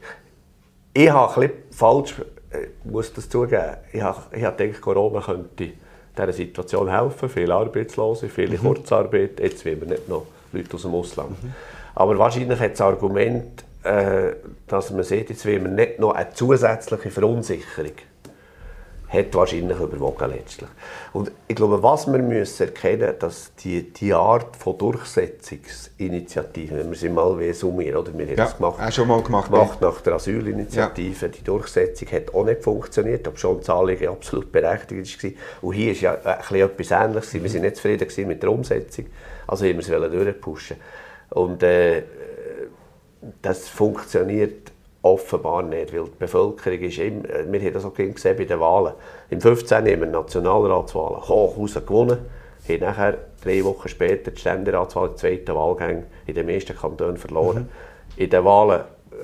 [0.94, 2.16] ich habe ein falsch,
[2.52, 5.72] ich äh, muss das zugeben, ich habe, ich habe gedacht, Corona könnte
[6.18, 7.30] dieser Situation helfen.
[7.30, 8.62] Viele Arbeitslose, viele mhm.
[8.62, 11.44] Kurzarbeit, jetzt will wir nicht noch Leute aus dem Ausland.
[11.44, 11.54] Mhm.
[11.96, 14.34] Aber wahrscheinlich hat das Argument, äh,
[14.68, 17.94] dass man sieht, jetzt will man nicht noch eine zusätzliche Verunsicherung
[19.10, 20.70] hat wahrscheinlich überwogen letztlich.
[21.14, 26.98] Und ich glaube, was wir müssen erkennen, dass die, die Art von Durchsetzungsinitiativen, wenn wir
[26.98, 30.16] sie mal summieren, oder wir haben ja, das gemacht, schon mal gemacht, gemacht nach der
[30.16, 31.32] Asylinitiative, ja.
[31.32, 35.32] die Durchsetzung hat auch nicht funktioniert, obwohl schon die Zahlung absolut berechtigt war.
[35.62, 39.06] Und hier ist ja etwas Ähnliches, wir waren nicht zufrieden mit der Umsetzung,
[39.48, 40.76] also haben wir es durchpushen.
[41.30, 42.04] Und äh,
[43.42, 48.46] das funktioniert offenbar nicht, weil die Bevölkerung ist immer, wir haben das auch gesehen bei
[48.46, 48.94] den Wahlen.
[49.30, 49.78] Im 15.
[49.78, 52.18] haben wir Nationalratswahlen hoch gewonnen,
[52.68, 57.70] haben nachher drei Wochen später die Ständeratswahl, die zweite Wahlgang in den meisten Kantonen verloren.
[58.18, 58.24] Mhm.
[58.24, 58.82] In den Wahlen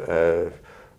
[0.08, 0.46] äh,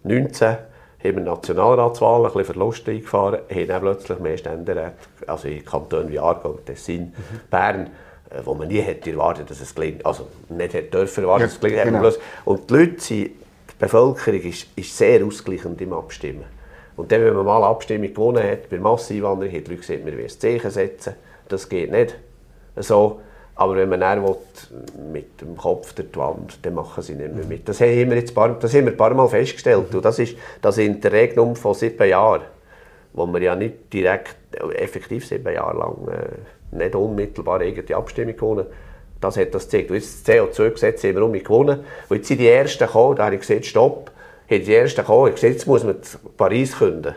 [0.02, 0.58] 19 haben
[1.02, 4.92] wir Nationalratswahlen ein bisschen Verlust eingefahren, haben dann plötzlich mehr Ständeräte,
[5.26, 7.40] also in Kantonen wie Aargau, Tessin, mhm.
[7.50, 7.87] Bern,
[8.30, 10.04] äh, wo man nie hätte erwartet, dass es gelingt.
[10.04, 11.82] Also nicht hätte dürfen erwarten, Ja, dass es gelingt.
[11.84, 12.00] genau.
[12.00, 13.30] Bloß- Und die Leute sind,
[13.74, 16.44] die Bevölkerung ist, ist sehr ausgleichend im Abstimmen.
[16.96, 20.06] Und dann, wenn man mal eine Abstimmung gewonnen hat, bei Masseinwanderung, haben die Leute gesagt,
[20.06, 21.14] wir wollen ein Zeichen setzen.
[21.48, 22.16] Das geht nicht.
[22.76, 23.20] So.
[23.56, 24.37] Aber wenn man dann will,
[25.12, 27.68] mit dem Kopf durch die Wand, dann machen sie nicht mehr mit.
[27.68, 29.94] Das haben wir, jetzt paar, das haben wir ein paar Mal festgestellt.
[29.94, 32.42] Und das ist das Interregnum von sieben Jahren,
[33.12, 34.37] wo wir ja nicht direkt,
[34.76, 38.66] effektiv sieben Jahre lang, äh, nicht unmittelbar irgendeine Abstimmung gewonnen
[39.20, 39.90] Das hat das gezeigt.
[39.90, 41.81] Und jetzt das CO2-Gesetz haben wir um gewonnen.
[42.09, 44.11] Und jetzt sind die Ersten gekommen, da habe ich gesagt, stopp.
[44.50, 45.96] Haben die Ersten gekommen, ich gesagt, jetzt muss man
[46.37, 47.14] Paris künden.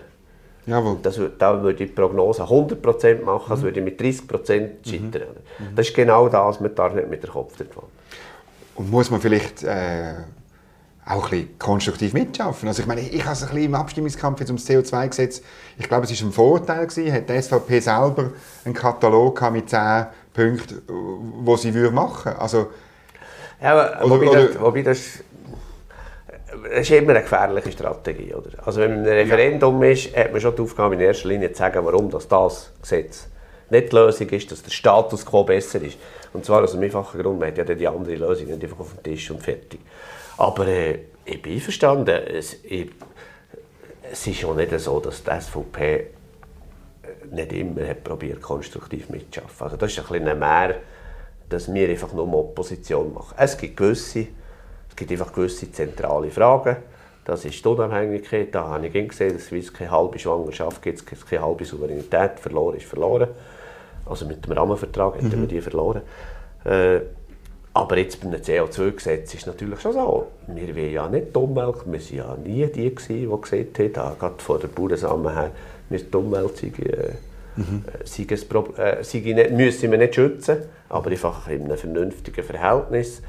[0.65, 0.97] Jawohl.
[1.01, 3.49] Das, da würde ich die Prognose 100% machen, Mhm.
[3.49, 5.35] das würde ich mit 30% scheitern.
[5.75, 7.69] Das ist genau das, man darf nicht mit dem Kopf Wand.
[8.75, 10.13] Und muss man vielleicht äh,
[11.05, 12.67] auch ein bisschen konstruktiv mitschaffen?
[12.67, 15.41] Also ich meine, ich habe es ein bisschen im Abstimmungskampf jetzt ums CO2-Gesetz,
[15.79, 18.31] ich glaube, es war ein Vorteil gewesen, hat die SVP selber
[18.65, 20.81] einen Katalog mit 10 Punkten,
[21.43, 22.33] wo sie würde machen.
[22.37, 22.67] Also
[23.61, 24.99] Ja, aber, Oder- wobei, oder- das, wobei das,
[26.69, 28.33] das ist immer eine gefährliche Strategie.
[28.35, 28.49] Oder?
[28.65, 31.57] Also wenn man ein Referendum ist, hat man schon die Aufgabe, in erster Linie zu
[31.59, 33.27] sagen, warum das, das Gesetz
[33.69, 35.97] nicht die Lösung ist, dass der Status quo besser ist.
[36.33, 38.79] Und zwar aus einem einfachen Grund, man hat ja dann die andere Lösung nicht einfach
[38.79, 39.79] auf dem Tisch und fertig.
[40.37, 42.15] Aber äh, ich bin einverstanden.
[42.27, 42.91] Es, ich,
[44.11, 46.07] es ist ja nicht so, dass die SVP
[47.31, 49.61] nicht immer hat probiert, konstruktiv mitzuarbeiten.
[49.61, 50.75] Also das ist ein bisschen mehr,
[51.49, 53.35] dass wir einfach nur Opposition machen.
[53.37, 54.27] Es gibt gewisse,
[54.89, 56.77] es gibt einfach gewisse zentrale Fragen.
[57.25, 58.53] Das ist die Unabhängigkeit.
[58.55, 62.39] Da habe ich immer gesehen, dass es keine halbe Schwangerschaft gibt, es keine halbe Souveränität.
[62.39, 63.29] Verloren ist verloren.
[64.05, 66.01] Also mit dem Rahmenvertrag hätten wir die verloren.
[66.63, 67.01] Äh,
[67.73, 70.27] aber jetzt beim CO2-Gesetz ist es natürlich schon so.
[70.47, 74.15] Wir wollen ja nicht Umwelt, wir waren ja nie die, gewesen, die gesagt haben, ah,
[74.17, 75.51] gerade von der Bauernsamen her,
[75.89, 77.13] wir die Umwelt sei, äh, äh,
[78.03, 80.57] sei ein Pro- äh, sei nicht, müssen wir nicht schützen,
[80.89, 83.21] aber einfach in einem vernünftigen Verhältnis.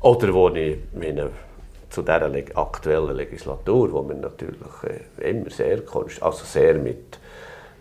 [0.00, 1.30] Oder wo ich meine,
[1.90, 4.58] zu dieser aktuellen Legislatur, wo wir natürlich
[5.20, 5.82] äh, immer sehr,
[6.20, 7.18] also sehr mit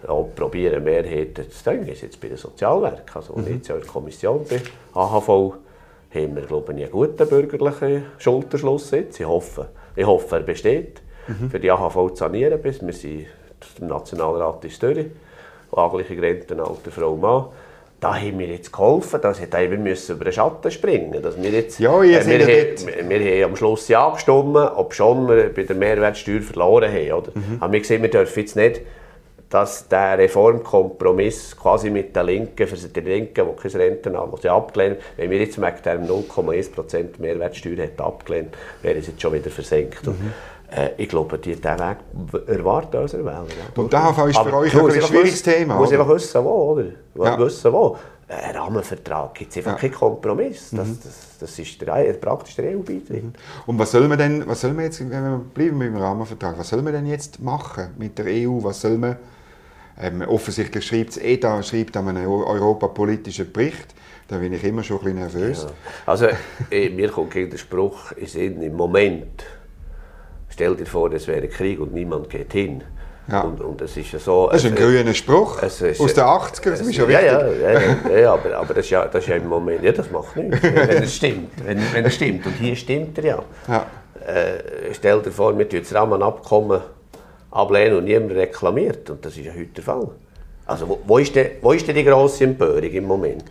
[0.07, 3.81] auch probieren, Mehrheiten zu denken, ist jetzt bei den Sozialwerken, also ich jetzt ja in
[3.81, 4.61] der Kommission bin,
[4.93, 9.19] AHV, haben wir, glaube ich, einen guten bürgerlichen Schulterschluss jetzt.
[9.19, 11.01] Ich hoffe, ich hoffe er besteht,
[11.49, 12.61] für die AHV zu sanieren.
[12.61, 13.25] Bis wir sind
[13.81, 15.07] im Nationalrat in Zürich,
[15.71, 17.45] angleiche Rentenalter Frau und Mann.
[17.99, 21.21] Da haben wir jetzt geholfen, dass wir wir müssen über den Schatten springen.
[21.21, 24.93] Dass wir, jetzt, Ja, ihr äh, wir, haben- wir, haben am Schluss ja gestimmt, ob
[24.93, 27.11] schon wir bei der Mehrwertsteuer verloren haben.
[27.13, 27.31] Oder?
[27.61, 28.81] Aber wir sehen, wir dürfen jetzt nicht
[29.49, 34.41] dass der Reformkompromiss quasi mit den Linken, für die Linken, die kein Renten haben, die
[34.41, 39.33] sie abgelehnt wenn wir jetzt wegen der 0,1% Mehrwertsteuer hätten abgelehnt, wäre es jetzt schon
[39.33, 40.05] wieder versenkt.
[40.07, 40.11] Äh,
[40.97, 41.97] ich glaube, die, diesen Weg
[42.47, 43.45] erwarten unsere Wähler.
[43.47, 43.81] Ja.
[43.81, 46.01] Und die AHV ist für Aber euch ein einfach schwieriges Thema, musst oder?
[46.01, 46.85] einfach wissen, wo, oder?
[47.15, 47.39] Ja.
[47.39, 47.97] Wissen, wo.
[48.27, 49.77] Ein Rahmenvertrag gibt es einfach Ja.
[49.77, 49.81] Mhm.
[49.81, 50.71] keinen Kompromiss.
[50.71, 53.23] Das, das, das ist der, praktisch der EU-Beitritt.
[53.67, 56.57] Und was soll man denn, was soll man jetzt, wenn wir bleiben mit dem Rahmenvertrag,
[56.57, 58.63] was soll man denn jetzt machen mit der EU?
[58.63, 59.17] Was soll man,
[60.01, 63.93] ähm, offensichtlich schreibt es EDA, schreibt an einen europapolitischen Bericht,
[64.27, 65.67] da bin ich immer schon ein bisschen nervös.
[66.07, 66.27] Also,
[66.71, 69.43] eh, mir kommt gegen den Spruch in Sinn, im Moment,
[70.55, 72.81] stell dir vor, es wäre Krieg und niemand geht hin.
[73.29, 73.41] Ja.
[73.41, 74.49] Und, und es ist ja so...
[74.49, 77.09] Das ist ein grüner Spruch aus den 80ern, das ist ja, wichtig.
[77.09, 79.91] ja, ja, ja, ja, aber, aber das, ist ja, das ist ja im Moment, ja,
[79.91, 81.51] das macht nichts, wenn es stimmt.
[81.65, 82.45] Wenn, wenn es stimmt.
[82.45, 83.43] Und hier stimmt er ja.
[83.67, 83.85] Ja.
[84.25, 86.81] Äh, stell dir vor, wir tun das Rahmenabkommen
[87.51, 89.09] ablehnen und niemand reklamiert.
[89.09, 90.07] Und das ist ja heute der Fall.
[90.67, 93.43] Also wo, wo, ist, denn, wo ist denn die grosse Empörung im Moment?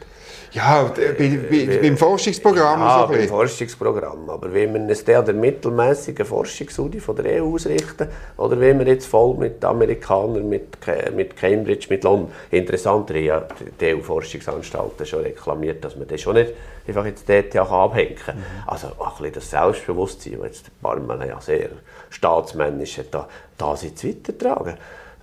[0.54, 1.12] Ja, bei,
[1.50, 3.28] bei, beim Forschungsprogramm Ja, so ein beim.
[3.28, 4.30] Forschungsprogramm.
[4.30, 8.78] Aber wenn wir uns dann an der mittelmäßigen Forschungsstudie von der EU ausrichten, oder wenn
[8.78, 10.76] wir jetzt voll mit Amerikanern, mit,
[11.16, 13.42] mit Cambridge, mit London, interessanter ja
[13.80, 16.52] die EU-Forschungsanstalten schon reklamiert, dass man das schon nicht
[16.86, 18.44] einfach jetzt dort kann abhängen kann.
[18.68, 21.70] Also auch ein bisschen das Selbstbewusstsein, das jetzt der Barmann ja sehr
[22.10, 24.76] staatsmännisch da, das jetzt weitertragen.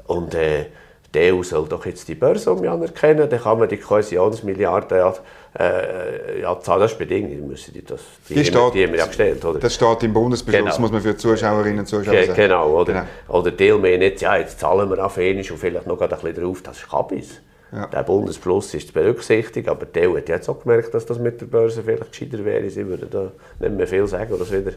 [0.07, 0.65] Und äh,
[1.13, 5.13] die EU soll doch jetzt die Börse um anerkennen, dann kann man die Kohäsionsmilliarden ja,
[5.59, 6.81] äh, ja zahlen.
[6.81, 9.43] Das ist bedingt, die müssen die, das, die, Die steht- die haben wir ja gestellt,
[9.43, 9.59] oder?
[9.59, 10.79] Das steht im Bundesbeschluss, Genau.
[10.79, 12.35] muss man für die Zuschauerinnen und Zuschauer Ge sagen.
[12.41, 12.93] genau, oder?
[12.93, 13.39] Genau.
[13.39, 16.35] Oder Teil mehr nicht, ja, jetzt zahlen wir auf einmal und vielleicht noch ein bisschen
[16.35, 17.41] drauf, das ist Kabis.
[17.73, 17.87] Ja.
[17.87, 21.39] Der Bundesplus ist zu berücksichtigen, aber die EU hat jetzt auch gemerkt, dass das mit
[21.39, 22.69] der Börse vielleicht gescheiter wäre.
[22.69, 24.71] Sie würden da nicht mehr viel sagen oder es wieder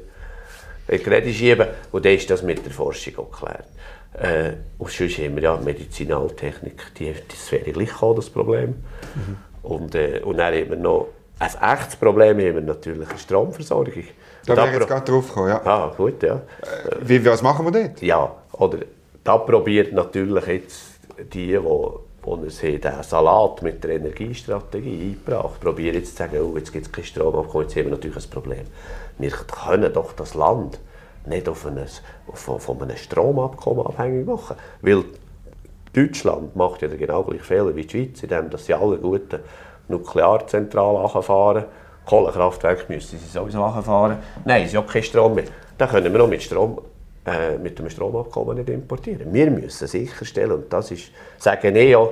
[0.87, 1.67] in die Rede schieben.
[1.91, 3.65] Und dann ist das mit der Forschung auch geklärt.
[4.15, 8.71] Äh, und sonst haben wir ja Medizinaltechnik, die, das wäre gleich gekommen, das Problem.
[9.15, 9.37] Mhm.
[9.63, 14.05] Und, äh, und dann haben wir noch ein echtes Problem, haben wir natürlich eine Stromversorgung.
[14.47, 15.61] Da Und wäre ich jetzt gerade drauf gekommen, ja.
[15.65, 16.43] Ah, gut, ja.
[17.01, 18.03] Wie, was machen wir dort?
[18.03, 18.79] Ja, oder
[19.25, 20.83] da probiert natürlich jetzt
[21.33, 21.61] die, die
[22.25, 26.73] wo er sich den Salat mit der Energiestrategie eingebracht probiert jetzt zu sagen, oh, jetzt
[26.73, 28.67] gibt es kein Stromabkommen, jetzt haben wir natürlich ein Problem.
[29.19, 30.81] Wir können doch das Land
[31.27, 31.79] nicht auf ein,
[32.33, 34.57] von, von einem Stromabkommen abhängig machen.
[34.83, 35.05] Weil
[35.93, 39.41] Deutschland macht ja genau gleichen Fehler wie die Schweiz, indem sie alle guten
[39.89, 41.65] Nuklearzentralen fahren.
[42.05, 44.19] Kohlekraftwerke müssen sie sowieso fahren.
[44.45, 45.45] Nein, sie haben keinen Strom mehr.
[45.79, 46.81] Dann können wir noch mit, Strom,
[47.25, 49.33] äh, mit dem Stromabkommen nicht importieren.
[49.33, 52.07] Wir müssen sicherstellen, und das ist, sagen ich ja,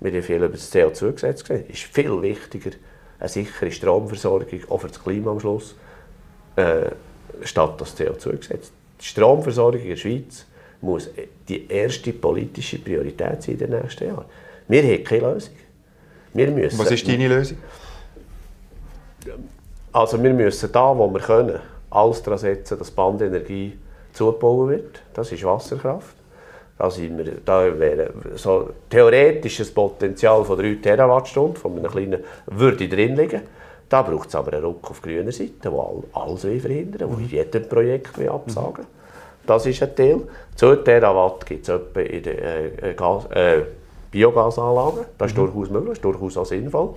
[0.00, 2.70] wir haben viel über das CO2-Gesetz gesehen, ist viel wichtiger,
[3.18, 5.76] eine sichere Stromversorgung, auch für das Klima am Schluss,
[6.56, 6.90] äh,
[7.42, 8.70] statt das CO2-Gesetz.
[9.00, 10.46] Die Stromversorgung in der Schweiz
[10.80, 11.10] muss
[11.48, 14.24] die erste politische Priorität sein in den nächsten Jahren.
[14.68, 15.54] Wir haben keine Lösung.
[16.32, 17.58] Wir müssen, Was ist deine Lösung?
[19.92, 21.58] Also wir müssen da, wo wir können,
[21.90, 23.76] alles daran setzen, dass Bandenergie
[24.12, 25.02] zugebaut wird.
[25.12, 26.14] Das ist Wasserkraft.
[26.78, 32.88] Da, sind wir, da wäre so theoretisches Potenzial von 3 Terawattstunden von einem kleinen würde
[32.88, 33.42] drin liegen.
[33.90, 37.68] Da braucht es aber einen Ruck auf grüner Seite, wo alles verhindern will, wo jedem
[37.68, 38.86] Projekt absagen will.
[39.46, 40.20] Das ist ein Teil.
[40.54, 43.62] 2 Terawatt gibt es etwa in den äh, Gas, äh,
[44.12, 45.06] Biogasanlagen.
[45.18, 45.46] Das ist mhm.
[45.46, 46.94] durchaus möglich, das ist durchaus auch sinnvoll.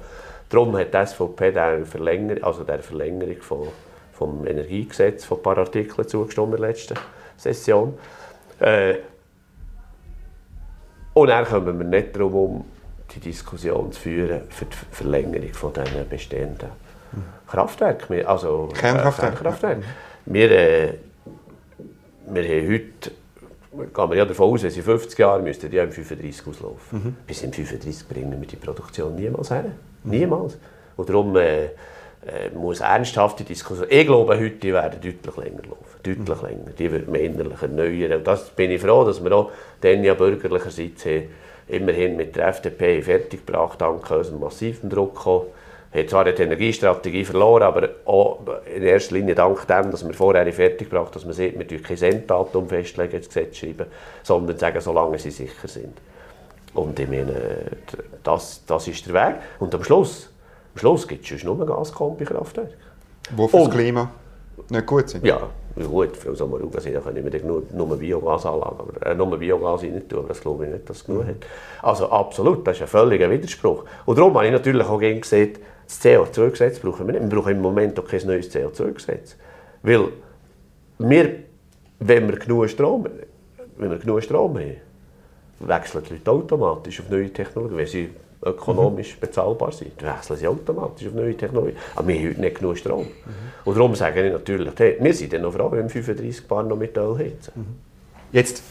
[0.50, 3.68] Darum hat die SVP der Verlängerung, also der Verlängerung von,
[4.14, 6.94] vom Energiegesetz von ein paar Artikeln zugestimmt in der letzten
[7.38, 7.98] Session.
[8.60, 8.98] Äh,
[11.16, 12.66] und dann kommen wir nicht darum, um
[13.16, 16.83] die Diskussion zu führen für die Verlängerung von diesen bestehenden
[17.15, 17.23] mhm.
[17.47, 18.26] Kraftwerken.
[18.26, 19.36] Also, Kernkraftwerke.
[19.36, 19.84] Kernkraftwerke.
[20.26, 20.93] Wir, äh,
[22.28, 23.12] wir haben heute
[23.73, 27.04] gehen wir ja davon aus, wenn sie 50 Jahre müssten die im 35 auslaufen.
[27.04, 27.15] Mhm.
[27.26, 29.65] Bis im 35 bringen wir die Produktion niemals her.
[30.04, 30.58] Niemals.
[30.95, 31.69] Und darum äh, äh,
[32.54, 33.88] muss ernsthafte Diskussion.
[33.89, 35.99] Ich glaube, heute die werden deutlich länger laufen.
[36.04, 36.47] Deutlich mhm.
[36.47, 36.71] länger.
[36.78, 38.19] Die wird man innerlich erneuern.
[38.19, 41.06] Und das bin ich froh, dass wir auch dann ja bürgerlicherseits
[41.67, 45.47] immerhin mit der FDP fertiggebracht haben, dank massiven Druck kommen
[45.94, 48.40] hat zwar die Energiestrategie verloren, aber auch
[48.74, 51.98] in erster Linie dank dem, dass wir vorher fertig gebracht dass man sieht, wir kein
[51.98, 53.86] Senddatum festlegen, ins Gesetz schreiben,
[54.24, 55.98] sondern sagen, solange sie sicher sind.
[56.74, 57.68] Und ich meine,
[58.24, 59.36] das, das ist der Weg.
[59.60, 60.30] Und am Schluss,
[60.74, 62.74] am Schluss gibt es nur Gaskombi-Kraftwerke.
[63.36, 64.10] Wo für das Klima
[64.70, 65.24] nicht gut sind?
[65.24, 69.84] Ja, gut, für so mal sehen, können wir nur, nur Biogasanlagen, aber äh, nur Biogas
[69.84, 71.30] rein tun, aber das glaube ich nicht, dass es genug mhm.
[71.30, 71.36] hat.
[71.82, 73.86] Also absolut, das ist ein völliger Widerspruch.
[74.06, 75.54] Und darum habe ich natürlich auch gesehen,
[75.86, 77.24] das CO2-Gesetz brauchen wir nicht.
[77.24, 79.36] Wir brauchen im Moment auch kein neues CO2-Gesetz.
[79.82, 80.10] Weil
[81.00, 81.36] wir,
[82.00, 83.08] wenn wir genug Strom,
[83.78, 84.78] wenn wir genug Strom haben,
[85.60, 87.78] wechseln die Leute automatisch auf neue Technologien.
[87.78, 88.10] Wenn sie
[88.46, 89.19] ökonomisch mhm.
[89.22, 91.78] bezahlbar sind, wechseln sie automatisch auf neue Technologien.
[91.96, 93.06] Aber wir haben heute nicht genug Strom.
[93.06, 93.10] Mhm.
[93.65, 96.63] Und darum sage ich natürlich, hey, wir sind dann noch froh, wenn wir 35 Bar
[96.63, 97.54] noch mit Öl heizen.
[97.56, 97.65] Mhm.
[98.32, 98.63] Jetzt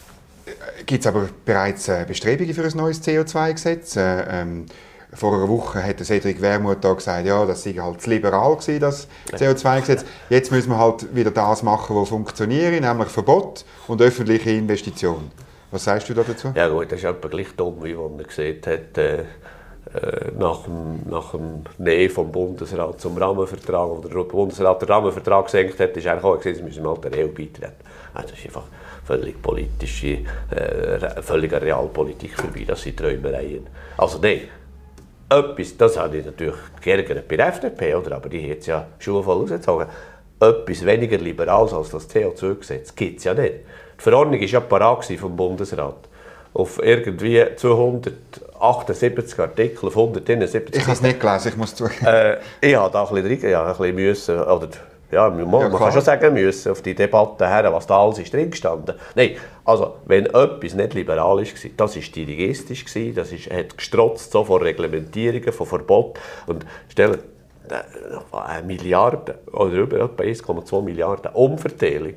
[0.46, 3.96] äh, gibt es aber bereits äh, Bestrebungen für ein neues CO2-Gesetz.
[3.96, 4.66] Äh, ähm,
[5.14, 8.81] vor einer Woche hat Cedric Wermuth da gesagt, ja, das sei halt zu liberal gewesen,
[8.81, 10.05] das CO2-Gesetz.
[10.31, 15.31] Jetzt müssen wir halt wieder das machen, was funktioniert, nämlich Verbot und öffentliche Investitionen.
[15.70, 16.53] Was sagst du da dazu?
[16.55, 19.25] Ja gut, das ist etwa gleich dumm, wie man gesehen hat, äh, äh,
[20.38, 25.79] nach, dem, nach dem Nähe vom Bundesrat zum Rahmenvertrag, oder der Bundesrat den Rahmenvertrag gesenkt
[25.81, 27.72] hat, ist eigentlich auch gesehen, dass müssen halt der EU beitreten.
[28.14, 28.64] Also das ist einfach
[29.05, 30.18] völlig politische,
[30.51, 33.66] äh, völlig Realpolitik vorbei, das sind Träumereien.
[33.96, 34.42] Also nein,
[35.38, 38.16] etwas, das habe ich natürlich geärgert bei der FDP, oder?
[38.16, 39.87] aber die hat es ja schon voll ausgezogen,
[40.40, 43.55] etwas weniger liberal als das CO2-Gesetz gibt es ja nicht.
[43.99, 46.09] Die Verordnung war ja parat vom Bundesrat.
[46.55, 50.75] Auf irgendwie 278 Artikel, auf 171.
[50.75, 52.05] Ich habe es nicht gelesen, ich muss zugeben.
[52.05, 54.68] Äh, ich habe da ein bisschen, ja, ein bisschen müssen, oder
[55.12, 58.18] ja, man, ja, man kann schon sagen müssen, auf die Debatte her, was da alles
[58.18, 58.94] ist drin gestanden.
[59.14, 59.33] Nein,
[59.64, 61.44] also wenn etwas nicht liberal war,
[61.77, 66.18] das war dirigistisch, das ist, hat gestrotzt so von Reglementierungen, von Verboten.
[66.46, 67.18] Und stellen
[67.68, 72.14] äh, eine Milliarde oder über 1,2 Milliarden Umverteilung.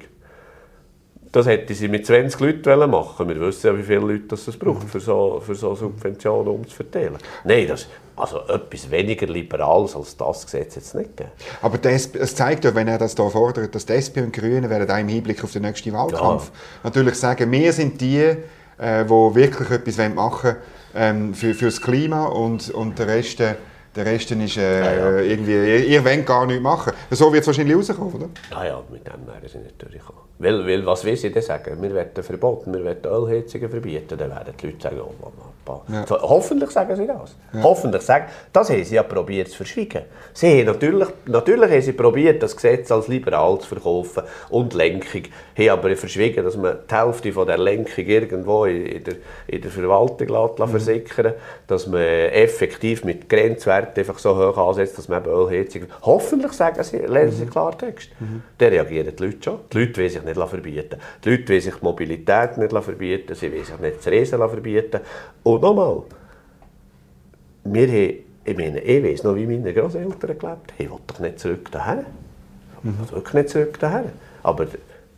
[1.35, 4.89] Das hätte sie mit 20 Leuten machen Wir wissen ja, wie viele Leute es braucht,
[4.89, 7.17] für so, für so Subventionen umzuverteilen.
[7.43, 11.31] Nein, das, also etwas weniger liberales als das Gesetz jetzt nicht geben.
[11.61, 14.39] Aber das, es zeigt ja, wenn er das hier fordert, dass die SP und die
[14.39, 16.59] Grünen werden auch im Hinblick auf den nächsten Wahlkampf ja.
[16.85, 20.55] natürlich sagen, wir sind die, äh, die wirklich etwas machen wollen
[20.95, 23.55] ähm, für, für das Klima und, und der Rest äh,
[23.95, 25.19] Der Rest ist äh, ja, ja.
[25.19, 26.93] irgendwie, ihr, ihr wollt gar nichts machen.
[27.11, 28.29] So wird es wahrscheinlich rauskommen, oder?
[28.51, 30.19] Ja, ja, mit dem werden sie natürlich kommen.
[30.37, 31.81] Weil, weil was will sie denn sagen?
[31.81, 34.17] Wir werden verboten, wir werden Ölheizungen verbieten.
[34.17, 36.05] Dann werden die Leute sagen, oh, Mama, ja.
[36.05, 37.35] so, hoffentlich sagen sie das.
[37.63, 40.03] Hoffentlich sagen, das haben sie ja probiert zu verschwiegen.
[40.33, 45.23] Sie haben natürlich, natürlich haben sie probiert, das Gesetz als liberal zu verkaufen und Lenkung.
[45.57, 49.15] Haben aber verschwiegen, dass man die Hälfte von der Lenkung irgendwo in, der,
[49.47, 50.69] in der Verwaltung mhm.
[50.69, 51.33] versickern
[51.67, 55.87] dass man effektiv mit Grenzwerten einfach so hoch ansetzt, dass man eben Ölheizungen...
[56.01, 57.49] Hoffentlich sagen sie, lesen sie mhm.
[57.49, 58.09] Klartext.
[58.19, 58.43] Mhm.
[58.57, 59.59] Dann reagieren die Leute schon.
[59.71, 63.65] Die Leute wollen nicht verbieten Die Leute wollen sich die Mobilität nicht verbieten, sie wollen
[63.65, 65.01] sich nicht das Reisen verbieten.
[65.43, 66.03] Und nochmal,
[67.63, 68.13] wir haben,
[68.45, 70.59] ich meine, ich weiss noch, wie meine Großeltern gelebt haben.
[70.77, 72.05] Ich will doch nicht zurück daher.
[72.83, 74.05] Ich will wirklich nicht zurück daher.
[74.43, 74.67] Aber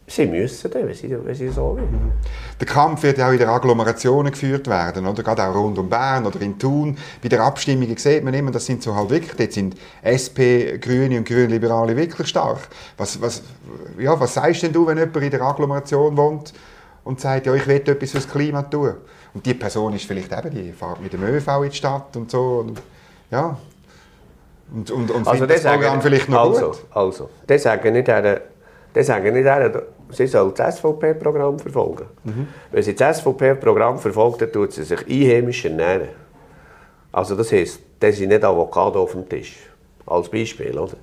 [0.10, 2.14] Sie müssen dann, wenn sie, wenn sie so wollen.
[2.58, 5.22] Der Kampf wird ja auch in den Agglomerationen geführt werden, oder?
[5.22, 6.98] Gerade auch rund um Bern oder in Thun.
[7.22, 11.18] Bei der Abstimmung sieht man immer, das sind so halt wirklich, dort sind SP, Grüne
[11.18, 12.70] und Grünliberale wirklich stark.
[12.96, 13.44] Was, was,
[14.00, 16.54] ja, was sagst denn du, wenn jemand in der Agglomeration wohnt
[17.04, 18.94] und sagt, ja, ich will etwas fürs Klima tun?
[19.34, 22.32] Und die Person ist vielleicht eben, die fährt mit dem ÖV in die Stadt und
[22.32, 22.64] so.
[22.66, 22.82] Und,
[23.30, 23.58] ja.
[24.74, 26.78] Und, und, und also das Programm vielleicht noch also, gut.
[26.92, 28.08] Also, das sagen nicht,
[28.94, 29.48] das sagen nicht
[30.12, 32.06] sie soll das SVP-Programm verfolgen.
[32.24, 32.48] Mhm.
[32.72, 36.10] Wenn sie das SVP-Programm verfolgt, dann tut sie sich einheimisch ernähren.
[37.12, 39.58] Also das heisst, da sind nicht Avocado auf dem Tisch.
[40.06, 40.94] Als Beispiel, oder?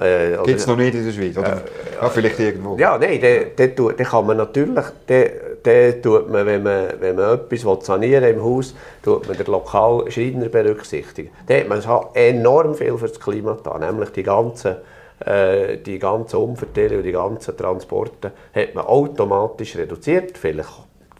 [0.00, 1.36] Äh, Gibt es noch nicht in der Schweiz?
[1.36, 1.56] Oder?
[1.56, 2.76] Äh, ja, vielleicht irgendwo.
[2.76, 3.20] Ja, nein,
[3.56, 8.74] dann kann man natürlich, dann tut man, wenn man, wenn man etwas sanieren im Haus,
[9.02, 11.30] tut man den lokalen Schreiner berücksichtigen.
[11.46, 11.82] Da hat man
[12.14, 14.76] enorm viel für das Klima getan, nämlich die ganzen
[15.24, 20.38] äh, die ganzen Umverteilung und die ganzen Transporte hat man automatisch reduziert.
[20.38, 20.70] Vielleicht,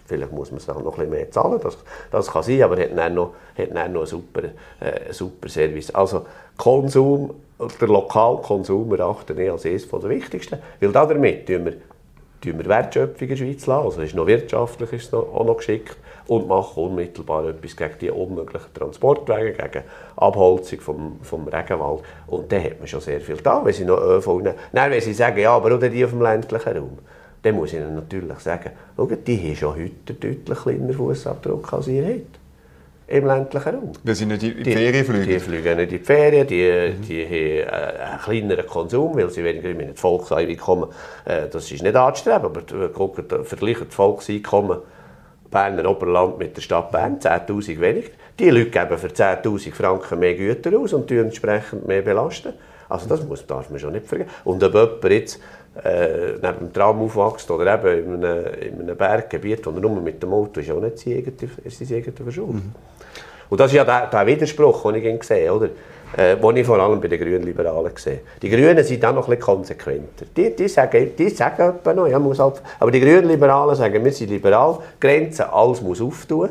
[0.06, 1.78] vielleicht muss man es noch ein bisschen mehr zahlen, das,
[2.10, 4.42] das kann sein, aber hat dann noch, hat dann noch einen super,
[4.80, 5.90] äh, super Service.
[5.94, 6.24] Also
[6.56, 7.34] Konsum,
[7.80, 11.74] der Lokalkonsum erachten ich als eines der wichtigsten, weil damit tun wir
[12.40, 13.86] tun wir Wertschöpfung in der Schweiz lassen.
[13.86, 17.98] Also ist noch wirtschaftlich ist es noch, auch noch geschickt und machen unmittelbar etwas gegen
[18.00, 19.84] die unmöglichen Transportwege, gegen
[20.16, 22.02] Abholzung vom, vom Regenwald.
[22.26, 24.42] Und dann hat man schon sehr viel da, wenn sie noch ÖV.
[24.72, 26.98] Nein, wenn sie sagen, ja, aber auch die auf dem ländlichen Raum.
[27.42, 31.88] Dann muss ich ihnen natürlich sagen, schau, die haben schon heute deutlich kleineren Fußabdruck als
[31.88, 32.39] ihr habt
[33.10, 33.92] im ländlichen Raum.
[34.04, 35.26] Weil sie nicht in die, Ferien fliegen?
[35.26, 37.02] Die fliegen nicht in die Ferien, die, mhm.
[37.02, 40.88] die haben einen kleineren Konsum, weil sie weniger mit dem Volkseinkommen,
[41.24, 44.78] äh, das ist nicht anzustreben, aber gucken, vergleichen das Volkseinkommen
[45.50, 48.10] Berner Oberland mit der Stadt Bern, 10'000 weniger.
[48.38, 52.52] Die Leute geben für 10'000 Franken mehr Güter aus und entsprechend mehr belasten.
[52.88, 54.30] Also das muss, darf man schon nicht vergessen.
[54.44, 55.40] Und ob jemand jetzt
[55.84, 60.00] äh, neben dem Traum aufwächst oder eben in einem, in einem Berggebiet, wo er nur
[60.00, 62.54] mit dem Auto ist, ist auch nicht sein eigener Verschuld.
[62.54, 62.72] Mhm.
[63.50, 65.68] Und das ist ja der, der Widerspruch, den ich sehe, oder?
[66.16, 68.20] Äh, den ich vor allem bei den Grünen Liberalen sehe.
[68.40, 70.26] Die Grünen sind dann noch ein bisschen konsequenter.
[70.36, 74.12] Die, die sagen, die sagen noch, ja, muss halt, aber die Grünen Liberalen sagen, wir
[74.12, 76.50] sind liberal, Grenzen, alles muss auftun,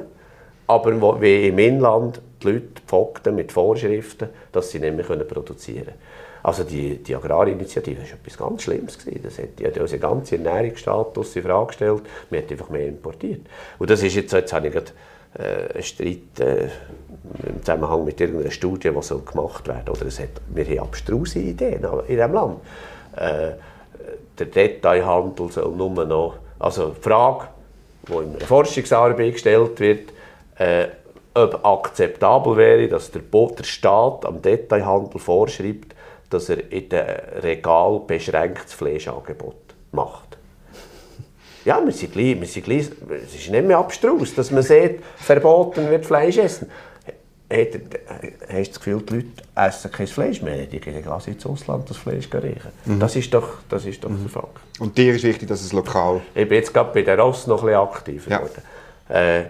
[0.67, 5.97] aber wie im Inland die Leute pfogten mit Vorschriften, dass sie nicht mehr produzieren können.
[6.41, 8.97] Also die, die Agrarinitiative war etwas ganz Schlimmes.
[8.97, 9.21] Gewesen.
[9.23, 12.03] Das hat, die unseren ganzen Ernährungsstatus in Frage gestellt.
[12.29, 13.41] Man hat einfach mehr importiert.
[13.77, 14.91] Und das ist jetzt, jetzt habe ich gerade
[15.37, 16.69] ein Streit äh,
[17.47, 21.83] im Zusammenhang mit irgendeiner Studie, die gemacht werden Oder es hat, wir haben abstruse Ideen
[21.83, 22.57] in diesem Land.
[23.15, 23.51] Äh,
[24.37, 26.35] der Detailhandel soll nur noch...
[26.57, 27.47] Also die Frage,
[28.07, 30.11] die in einer Forschungsarbeit gestellt wird,
[30.57, 30.87] äh,
[31.33, 35.95] ob akzeptabel wäre, dass der, der Staat am Detailhandel vorschreibt,
[36.29, 37.05] dass er in den
[37.41, 39.55] Regal beschränktes Fleischangebot
[39.91, 40.28] macht.
[41.65, 42.89] Ja, wir sind gleich, wir sind gleich,
[43.23, 46.69] es ist nicht mehr abstrus, dass man sieht, verboten wird Fleisch essen.
[47.51, 47.79] Hast du
[48.57, 50.67] das Gefühl, die Leute essen kein Fleisch mehr?
[50.67, 52.71] Die gehen quasi ins Ausland das Fleisch riechen.
[52.85, 52.99] Mhm.
[52.99, 54.21] Das ist doch, das ist doch mhm.
[54.21, 54.59] der Fakt.
[54.79, 56.21] Und dir ist wichtig, dass es lokal...
[56.35, 58.37] Ich bin jetzt gerade bei der Ross noch ein bisschen aktiver ja.
[58.37, 58.61] geworden.
[59.09, 59.43] Äh,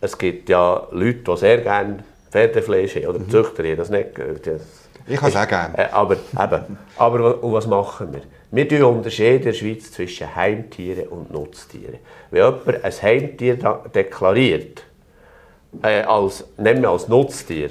[0.00, 3.30] es gibt ja Leute, die sehr gerne Pferdefleisch haben, oder mhm.
[3.30, 4.08] Züchter haben das nicht.
[4.44, 4.62] Das,
[5.06, 5.92] ich kann es auch gerne.
[5.92, 8.22] Aber, eben, aber was machen wir?
[8.50, 11.98] Wir unterscheiden in der Schweiz zwischen Heimtieren und Nutztieren.
[12.30, 13.56] Wenn jemand ein Heimtier
[13.94, 14.82] deklariert,
[15.82, 17.70] äh, als, nehmen wir als Nutztier,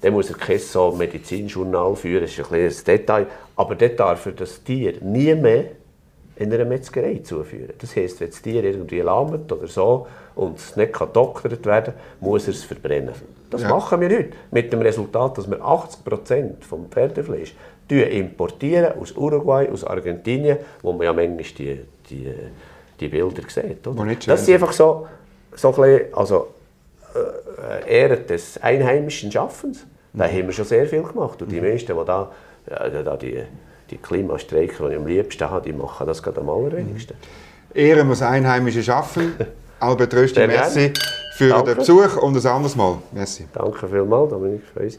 [0.00, 4.26] dann muss er kein so Medizinjournal führen, das ist ein kleines Detail, aber dann darf
[4.26, 5.64] er das Tier nie mehr
[6.36, 7.74] in einer Metzgerei zuführen.
[7.78, 12.02] Das heisst, wenn das Tier irgendwie lahmt oder so und es nicht gedoktert werden kann,
[12.20, 13.14] muss er es verbrennen.
[13.50, 13.68] Das ja.
[13.68, 14.30] machen wir nicht.
[14.50, 17.54] Mit dem Resultat, dass wir 80% vom Pferdefleisch
[17.90, 22.32] importieren aus Uruguay, aus Argentinien, wo man ja manchmal die, die,
[23.00, 23.86] die Bilder sieht.
[23.86, 24.14] Oder?
[24.26, 25.08] Das ist einfach so,
[25.56, 26.48] so ein also
[27.14, 29.86] äh, äh Ehre des einheimischen Schaffens.
[30.12, 30.30] Da mhm.
[30.30, 31.42] haben wir schon sehr viel gemacht.
[31.42, 31.68] Und die mhm.
[31.68, 32.30] meisten, die da,
[32.66, 33.42] da die,
[33.90, 37.16] die Klimastreiker, die ich am liebsten habe, die machen das gerade am allerwenigsten.
[37.16, 37.76] Mhm.
[37.80, 39.34] Ehre muss Einheimische schaffen.
[39.80, 40.90] Albert Rösti, merci.
[40.90, 41.19] Gern.
[41.40, 41.70] für Danke.
[41.70, 42.98] den Besuch und ein anderes Mal.
[43.12, 43.48] Merci.
[43.54, 44.98] Danke vielmals, Dominik Freusi.